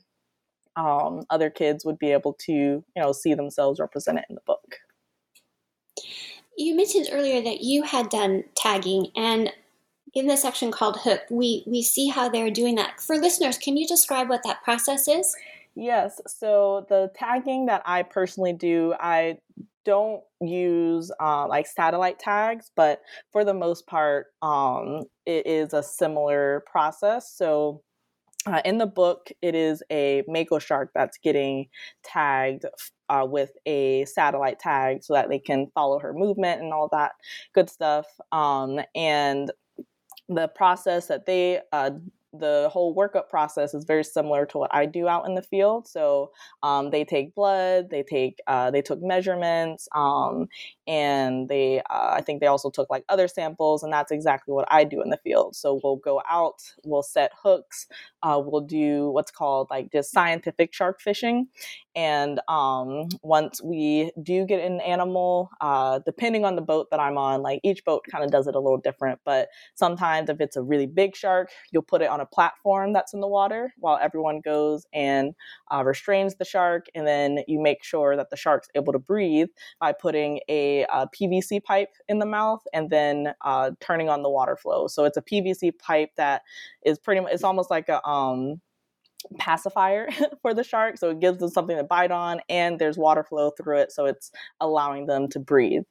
[0.76, 4.76] um, other kids would be able to, you know, see themselves represented in the book.
[6.58, 9.54] You mentioned earlier that you had done tagging, and
[10.14, 13.02] in the section called Hook, we, we see how they're doing that.
[13.02, 15.36] For listeners, can you describe what that process is?
[15.76, 16.22] Yes.
[16.28, 19.38] So the tagging that I personally do, I
[19.84, 23.02] don't use uh, like satellite tags, but
[23.32, 27.32] for the most part, um, it is a similar process.
[27.36, 27.82] So
[28.48, 31.68] uh, in the book, it is a mako shark that's getting
[32.04, 32.66] tagged
[33.10, 37.14] uh, with a satellite tag so that they can follow her movement and all that
[37.54, 38.06] good stuff.
[38.32, 39.52] Um, and
[40.30, 41.92] the process that they uh,
[42.40, 45.88] the whole workup process is very similar to what I do out in the field.
[45.88, 46.32] So
[46.64, 50.48] um, they take blood, they take uh, they took measurements, um,
[50.88, 54.68] and they uh, I think they also took like other samples, and that's exactly what
[54.72, 55.56] I do in the field.
[55.56, 57.88] So we'll go out, we'll set hooks,
[58.24, 61.48] uh, we'll do what's called like just scientific shark fishing,
[61.96, 67.18] and um, once we do get an animal, uh, depending on the boat that I'm
[67.18, 69.20] on, like each boat kind of does it a little different.
[69.24, 73.14] But sometimes if it's a really big shark, you'll put it on a platform that's
[73.14, 75.34] in the water while everyone goes and
[75.74, 76.88] uh, restrains the shark.
[76.96, 79.48] And then you make sure that the shark's able to breathe
[79.80, 84.30] by putting a, a PVC pipe in the mouth and then uh, turning on the
[84.30, 84.88] water flow.
[84.88, 86.44] So it's a PVC pipe that
[86.86, 88.62] is pretty much, it's almost like a, um,
[89.40, 90.08] pacifier
[90.44, 93.50] for the shark so it gives them something to bite on and there's water flow
[93.52, 95.82] through it so it's allowing them to breathe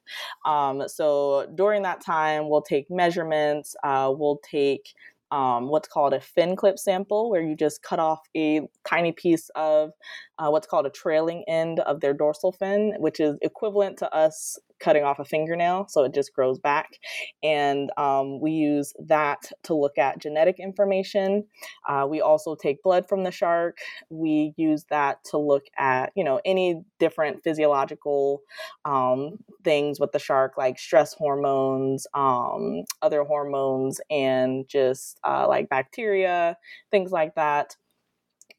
[0.45, 4.93] um, so during that time we'll take measurements uh, we'll take
[5.31, 9.49] um, what's called a fin clip sample, where you just cut off a tiny piece
[9.55, 9.91] of
[10.37, 14.57] uh, what's called a trailing end of their dorsal fin, which is equivalent to us
[14.85, 16.99] cutting off a fingernail, so it just grows back.
[17.41, 21.45] And um, we use that to look at genetic information.
[21.89, 23.79] Uh, we also take blood from the shark.
[24.11, 28.41] We use that to look at, you know, any different physiological
[28.85, 35.67] um, things with the shark, like stress hormones, um, other hormones, and just uh, like
[35.67, 36.57] bacteria,
[36.91, 37.75] things like that.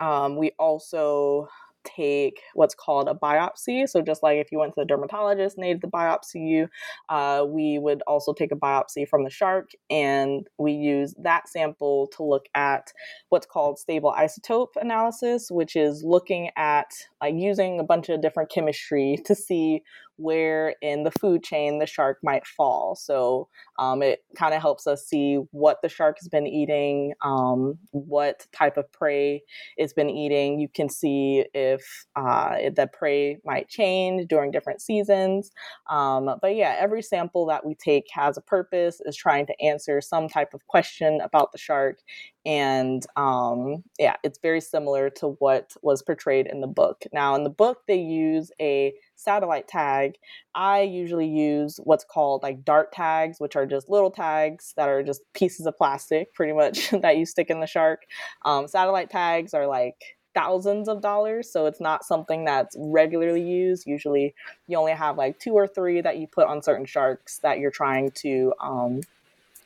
[0.00, 1.48] Um, we also
[1.96, 3.88] take what's called a biopsy.
[3.88, 6.68] So, just like if you went to the dermatologist and they did the biopsy you,
[7.08, 12.08] uh, we would also take a biopsy from the shark and we use that sample
[12.16, 12.92] to look at
[13.28, 18.50] what's called stable isotope analysis, which is looking at like using a bunch of different
[18.50, 19.82] chemistry to see
[20.16, 22.96] where in the food chain the shark might fall.
[22.96, 23.48] So
[23.78, 28.46] um, it kind of helps us see what the shark has been eating, um, what
[28.52, 29.42] type of prey
[29.76, 30.58] it's been eating.
[30.58, 35.50] You can see if uh, the prey might change during different seasons.
[35.90, 40.00] Um, but yeah, every sample that we take has a purpose, is trying to answer
[40.00, 41.98] some type of question about the shark.
[42.44, 47.02] And um, yeah, it's very similar to what was portrayed in the book.
[47.12, 50.16] Now, in the book, they use a satellite tag,
[50.54, 55.02] I usually use what's called like dart tags, which are just little tags that are
[55.02, 58.02] just pieces of plastic, pretty much, that you stick in the shark.
[58.44, 63.86] Um, satellite tags are like thousands of dollars, so it's not something that's regularly used.
[63.86, 64.34] Usually,
[64.68, 67.70] you only have like two or three that you put on certain sharks that you're
[67.70, 68.52] trying to.
[68.60, 69.00] Um,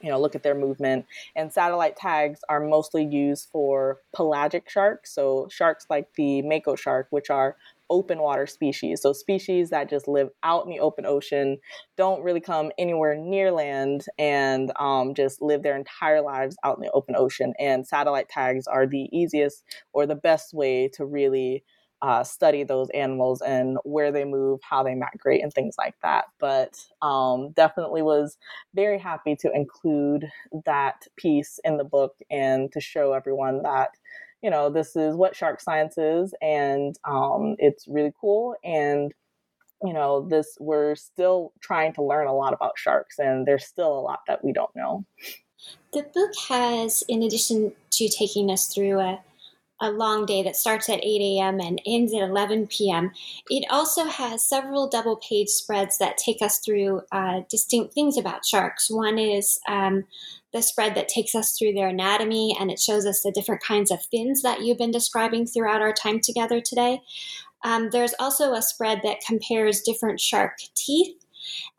[0.03, 1.05] you know, look at their movement.
[1.37, 5.13] And satellite tags are mostly used for pelagic sharks.
[5.15, 7.57] So sharks like the mako shark, which are
[7.91, 9.03] open water species.
[9.03, 11.59] So species that just live out in the open ocean,
[11.97, 16.83] don't really come anywhere near land, and um, just live their entire lives out in
[16.83, 17.53] the open ocean.
[17.59, 21.65] And satellite tags are the easiest or the best way to really
[22.03, 26.25] uh, study those animals and where they move, how they migrate, and things like that.
[26.39, 28.39] But um, definitely was
[28.75, 30.27] very happy to include
[30.65, 33.91] that piece in the book and to show everyone that
[34.43, 38.57] you know, this is what shark science is, and um, it's really cool.
[38.65, 39.13] And
[39.83, 43.93] you know, this we're still trying to learn a lot about sharks, and there's still
[43.93, 45.05] a lot that we don't know.
[45.93, 49.21] The book has, in addition to taking us through a
[49.81, 51.61] a long day that starts at 8 a.m.
[51.61, 53.13] and ends at 11 p.m.
[53.49, 58.45] It also has several double page spreads that take us through uh, distinct things about
[58.45, 58.91] sharks.
[58.91, 60.05] One is um,
[60.53, 63.91] the spread that takes us through their anatomy and it shows us the different kinds
[63.91, 67.01] of fins that you've been describing throughout our time together today.
[67.63, 71.17] Um, there's also a spread that compares different shark teeth.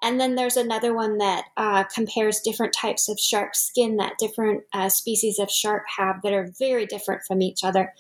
[0.02, 4.64] And then there's another one that uh, compares different types of shark skin that different
[4.74, 7.94] uh, species of shark have that are very different from each other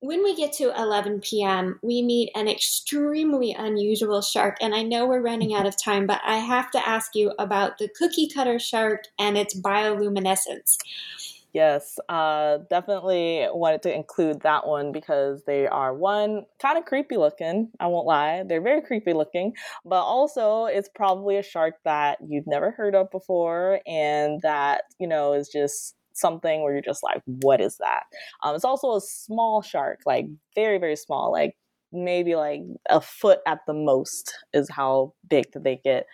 [0.00, 4.56] when we get to 11 p.m., we meet an extremely unusual shark.
[4.60, 7.78] And I know we're running out of time, but I have to ask you about
[7.78, 10.76] the cookie cutter shark and its bioluminescence.
[11.56, 17.16] Yes, uh, definitely wanted to include that one because they are one kind of creepy
[17.16, 17.70] looking.
[17.80, 22.46] I won't lie, they're very creepy looking, but also it's probably a shark that you've
[22.46, 27.22] never heard of before and that you know is just something where you're just like,
[27.24, 28.02] what is that?
[28.42, 31.54] Um, it's also a small shark, like very, very small, like
[31.90, 36.04] maybe like a foot at the most is how big that they get.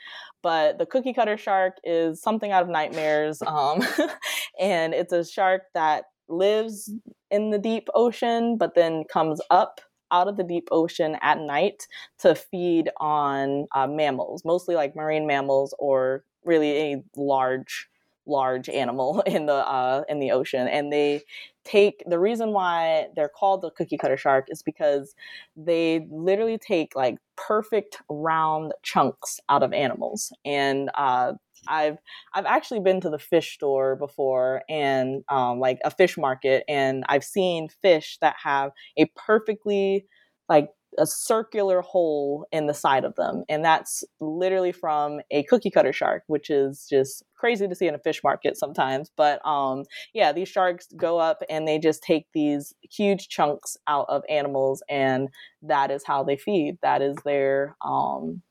[0.42, 3.42] But the cookie cutter shark is something out of nightmares.
[3.52, 3.82] Um,
[4.60, 6.90] and it's a shark that lives
[7.30, 9.80] in the deep ocean, but then comes up
[10.10, 11.86] out of the deep ocean at night
[12.20, 17.88] to feed on uh, mammals, mostly like marine mammals or really a large
[18.26, 21.22] large animal in the uh, in the ocean, and they
[21.64, 25.14] take the reason why they're called the cookie cutter shark is because
[25.56, 30.32] they literally take like perfect round chunks out of animals.
[30.44, 31.34] And uh,
[31.68, 31.98] I've
[32.34, 37.04] I've actually been to the fish store before and um, like a fish market and
[37.08, 40.06] I've seen fish that have a perfectly
[40.48, 40.68] like
[40.98, 43.44] a circular hole in the side of them.
[43.48, 47.94] And that's literally from a cookie cutter shark, which is just crazy to see in
[47.94, 49.10] a fish market sometimes.
[49.16, 49.84] But um,
[50.14, 54.82] yeah, these sharks go up and they just take these huge chunks out of animals,
[54.88, 55.28] and
[55.62, 56.78] that is how they feed.
[56.82, 57.76] That is their.
[57.84, 58.42] Um,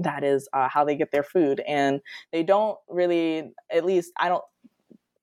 [0.00, 4.28] that is uh, how they get their food and they don't really at least i
[4.28, 4.44] don't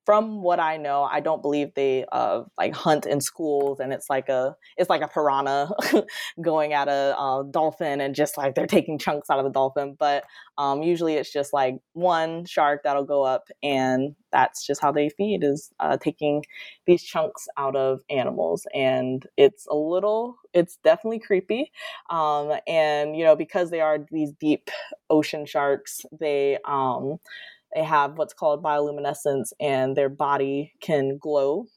[0.06, 4.10] from what I know, I don't believe they uh, like hunt in schools, and it's
[4.10, 5.72] like a it's like a piranha
[6.42, 9.96] going at a uh, dolphin, and just like they're taking chunks out of the dolphin.
[9.98, 10.24] But
[10.58, 15.10] um, usually, it's just like one shark that'll go up, and that's just how they
[15.10, 16.44] feed is uh, taking
[16.86, 21.72] these chunks out of animals, and it's a little, it's definitely creepy,
[22.10, 24.70] um, and you know because they are these deep
[25.10, 27.18] ocean sharks, they um,
[27.76, 31.68] they have what's called bioluminescence, and their body can glow.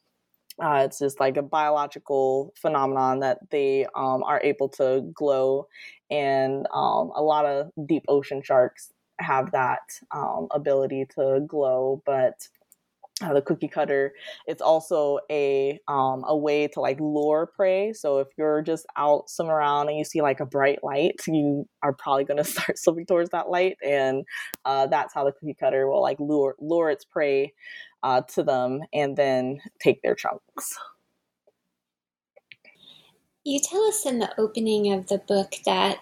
[0.62, 5.68] Uh, it's just like a biological phenomenon that they um, are able to glow,
[6.10, 9.80] and um, a lot of deep ocean sharks have that
[10.14, 12.02] um, ability to glow.
[12.06, 12.48] But
[13.22, 14.12] uh, the cookie cutter
[14.46, 17.92] it's also a um, a way to like lure prey.
[17.92, 21.68] So if you're just out swimming around and you see like a bright light you
[21.82, 24.24] are probably going to start swimming towards that light and
[24.64, 27.52] uh, that's how the cookie cutter will like lure lure its prey
[28.02, 30.78] uh, to them and then take their chunks.
[33.44, 36.00] You tell us in the opening of the book that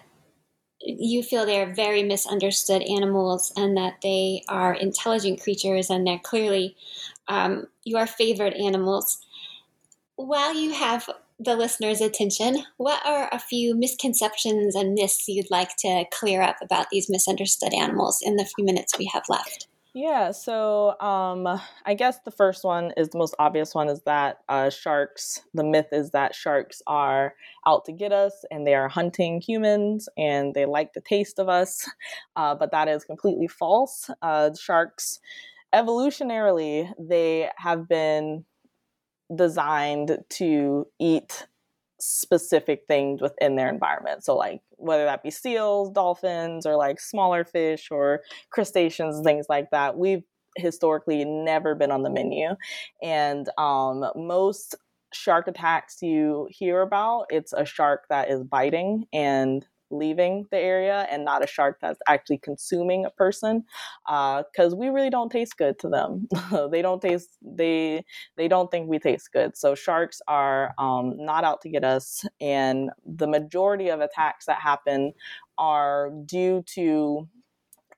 [0.81, 6.75] you feel they're very misunderstood animals and that they are intelligent creatures and they're clearly
[7.27, 9.19] um, your favorite animals.
[10.15, 11.09] While you have
[11.39, 16.57] the listener's attention, what are a few misconceptions and myths you'd like to clear up
[16.61, 19.67] about these misunderstood animals in the few minutes we have left?
[19.99, 21.47] Yeah, so um,
[21.83, 25.63] I guess the first one is the most obvious one is that uh, sharks, the
[25.63, 27.33] myth is that sharks are
[27.65, 31.49] out to get us and they are hunting humans and they like the taste of
[31.49, 31.89] us.
[32.35, 34.11] Uh, but that is completely false.
[34.21, 35.19] Uh, sharks,
[35.73, 38.45] evolutionarily, they have been
[39.35, 41.47] designed to eat
[41.99, 44.23] specific things within their environment.
[44.23, 48.21] So, like whether that be seals, dolphins, or like smaller fish or
[48.51, 50.23] crustaceans, things like that, we've
[50.55, 52.49] historically never been on the menu.
[53.01, 54.75] And um, most
[55.13, 61.07] shark attacks you hear about, it's a shark that is biting and leaving the area
[61.09, 63.63] and not a shark that's actually consuming a person
[64.05, 66.27] because uh, we really don't taste good to them.
[66.71, 68.03] They don't taste they
[68.35, 69.55] they don't think we taste good.
[69.57, 74.59] So sharks are um, not out to get us and the majority of attacks that
[74.59, 75.13] happen
[75.57, 77.27] are due to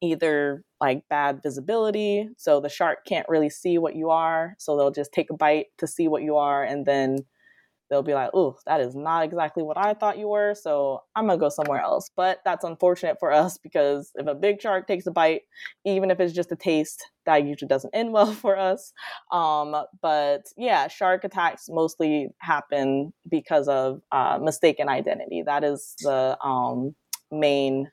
[0.01, 4.91] either like bad visibility so the shark can't really see what you are so they'll
[4.91, 7.17] just take a bite to see what you are and then
[7.89, 11.27] they'll be like, "Ooh, that is not exactly what I thought you were, so I'm
[11.27, 15.07] gonna go somewhere else." But that's unfortunate for us because if a big shark takes
[15.07, 15.43] a bite,
[15.85, 18.93] even if it's just a taste, that usually doesn't end well for us.
[19.31, 25.43] Um, but yeah, shark attacks mostly happen because of uh, mistaken identity.
[25.45, 26.95] That is the um,
[27.31, 27.91] main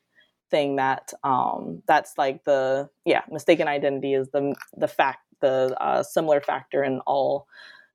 [0.50, 6.02] thing that um, that's like the yeah mistaken identity is the the fact the uh,
[6.02, 7.46] similar factor in all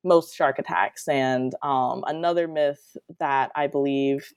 [0.04, 1.08] most shark attacks.
[1.08, 4.34] And um, another myth that I believe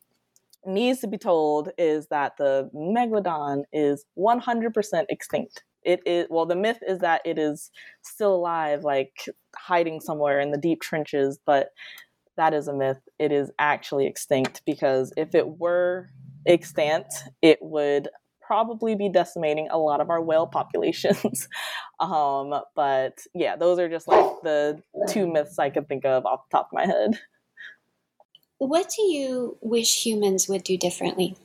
[0.67, 5.65] needs to be told is that the megalodon is 100% extinct.
[5.83, 7.71] It is well, the myth is that it is
[8.03, 11.69] still alive, like hiding somewhere in the deep trenches, but
[12.37, 13.01] that is a myth.
[13.19, 16.09] It is actually extinct because if it were
[16.47, 17.07] extant,
[17.43, 18.09] it would
[18.47, 21.49] probably be decimating a lot of our whale populations.
[22.01, 26.49] um, but yeah, those are just like the two myths I could think of off
[26.51, 27.21] the top of my head.
[28.59, 31.37] What do you wish humans would do differently?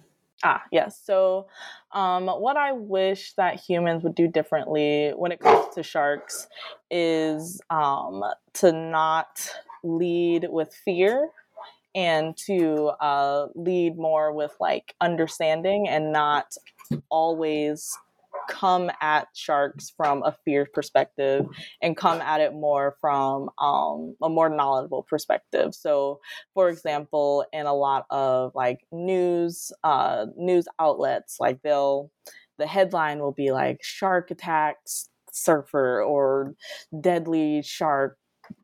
[0.44, 1.02] Ah, yes.
[1.04, 1.48] So,
[1.92, 6.48] um, what I wish that humans would do differently when it comes to sharks
[6.90, 8.24] is um,
[8.56, 9.50] to not
[9.84, 11.30] lead with fear
[11.96, 16.56] and to uh, lead more with like understanding and not
[17.10, 17.98] always
[18.50, 21.46] come at sharks from a fear perspective
[21.82, 25.74] and come at it more from um, a more knowledgeable perspective.
[25.76, 26.20] So,
[26.54, 32.12] for example, in a lot of like news uh, news outlets, like they'll
[32.58, 36.56] the headline will be like shark attacks surfer or
[37.02, 38.18] deadly shark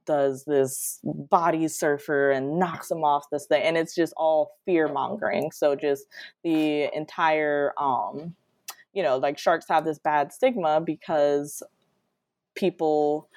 [0.05, 4.87] does this body surfer and knocks him off this thing and it's just all fear
[4.87, 5.51] mongering.
[5.51, 6.05] So just
[6.43, 8.35] the entire um
[8.93, 11.61] you know like sharks have this bad stigma because
[12.55, 13.29] people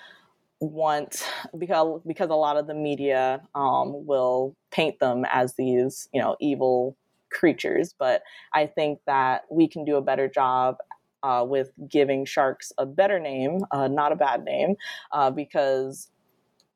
[0.61, 1.25] want
[1.57, 6.37] because because a lot of the media um, will paint them as these you know
[6.41, 6.97] evil
[7.31, 7.95] creatures.
[7.99, 8.23] But
[8.55, 10.77] i think that we can do a better job
[11.23, 14.77] uh, with giving sharks a better name uh, not a bad name
[15.13, 16.09] uh, because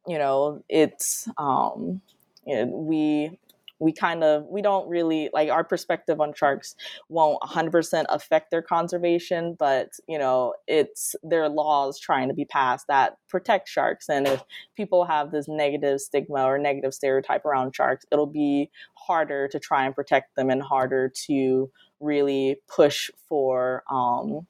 [0.06, 2.00] you know it's um
[2.46, 3.38] we
[3.82, 6.76] we kind of we don't really like our perspective on sharks
[7.08, 12.86] won't 100% affect their conservation but you know it's their laws trying to be passed
[12.86, 14.42] that protect sharks and if
[14.76, 19.84] people have this negative stigma or negative stereotype around sharks it'll be harder to try
[19.84, 24.46] and protect them and harder to really push for um,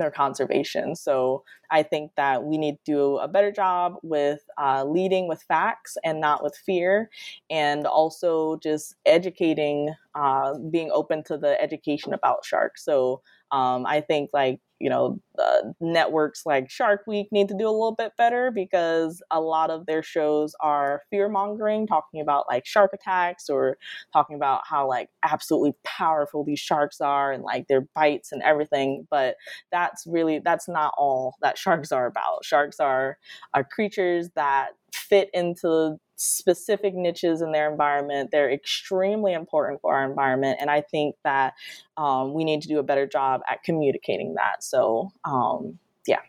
[0.00, 0.96] their conservation.
[0.96, 5.42] So I think that we need to do a better job with uh, leading with
[5.44, 7.08] facts and not with fear,
[7.48, 12.84] and also just educating, uh, being open to the education about sharks.
[12.84, 13.22] So
[13.52, 17.70] um, I think like you know uh, networks like Shark Week need to do a
[17.70, 22.66] little bit better because a lot of their shows are fear mongering, talking about like
[22.66, 23.76] shark attacks or
[24.12, 29.06] talking about how like absolutely powerful these sharks are and like their bites and everything.
[29.10, 29.36] But
[29.70, 32.44] that's really that's not all that sharks are about.
[32.44, 33.18] Sharks are
[33.54, 38.30] are creatures that fit into specific niches in their environment.
[38.30, 40.58] They're extremely important for our environment.
[40.60, 41.54] And I think that
[41.96, 44.62] um, we need to do a better job at communicating that.
[44.62, 46.20] So, um, yeah.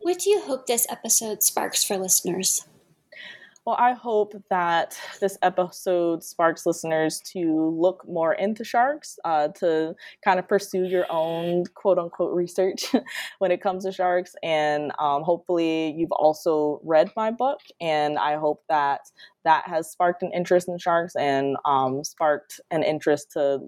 [0.00, 2.66] What do you hope this episode sparks for listeners?
[3.64, 9.94] Well, I hope that this episode sparks listeners to look more into sharks, uh, to
[10.24, 12.92] kind of pursue your own quote unquote research
[13.38, 14.34] when it comes to sharks.
[14.42, 17.60] And um, hopefully, you've also read my book.
[17.80, 19.02] And I hope that
[19.44, 23.60] that has sparked an interest in sharks and um, sparked an interest to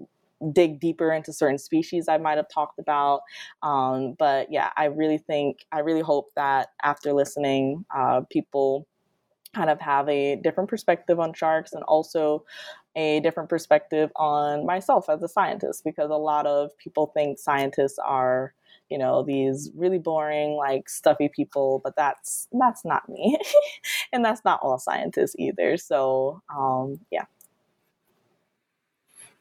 [0.51, 3.21] dig deeper into certain species I might have talked about.
[3.63, 8.87] Um, but yeah, I really think, I really hope that after listening, uh, people
[9.55, 12.43] kind of have a different perspective on sharks and also
[12.95, 17.99] a different perspective on myself as a scientist because a lot of people think scientists
[18.05, 18.53] are
[18.89, 23.37] you know these really boring like stuffy people but that's that's not me.
[24.13, 25.77] And that's not all scientists either.
[25.77, 27.25] So um, yeah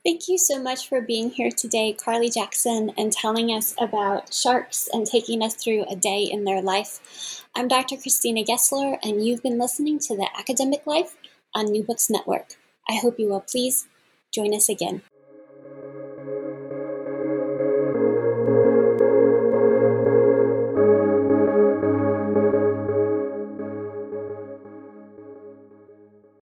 [0.04, 4.86] Thank you so much for being here today, Carlee Jackson, and telling us about sharks
[4.92, 7.42] and taking us through a day in their life.
[7.54, 7.96] I'm Dr.
[7.96, 11.16] Christina Gessler, and you've been listening to The Academic Life
[11.54, 12.56] on New Books Network.
[12.86, 13.86] I hope you will please
[14.30, 15.00] join us again.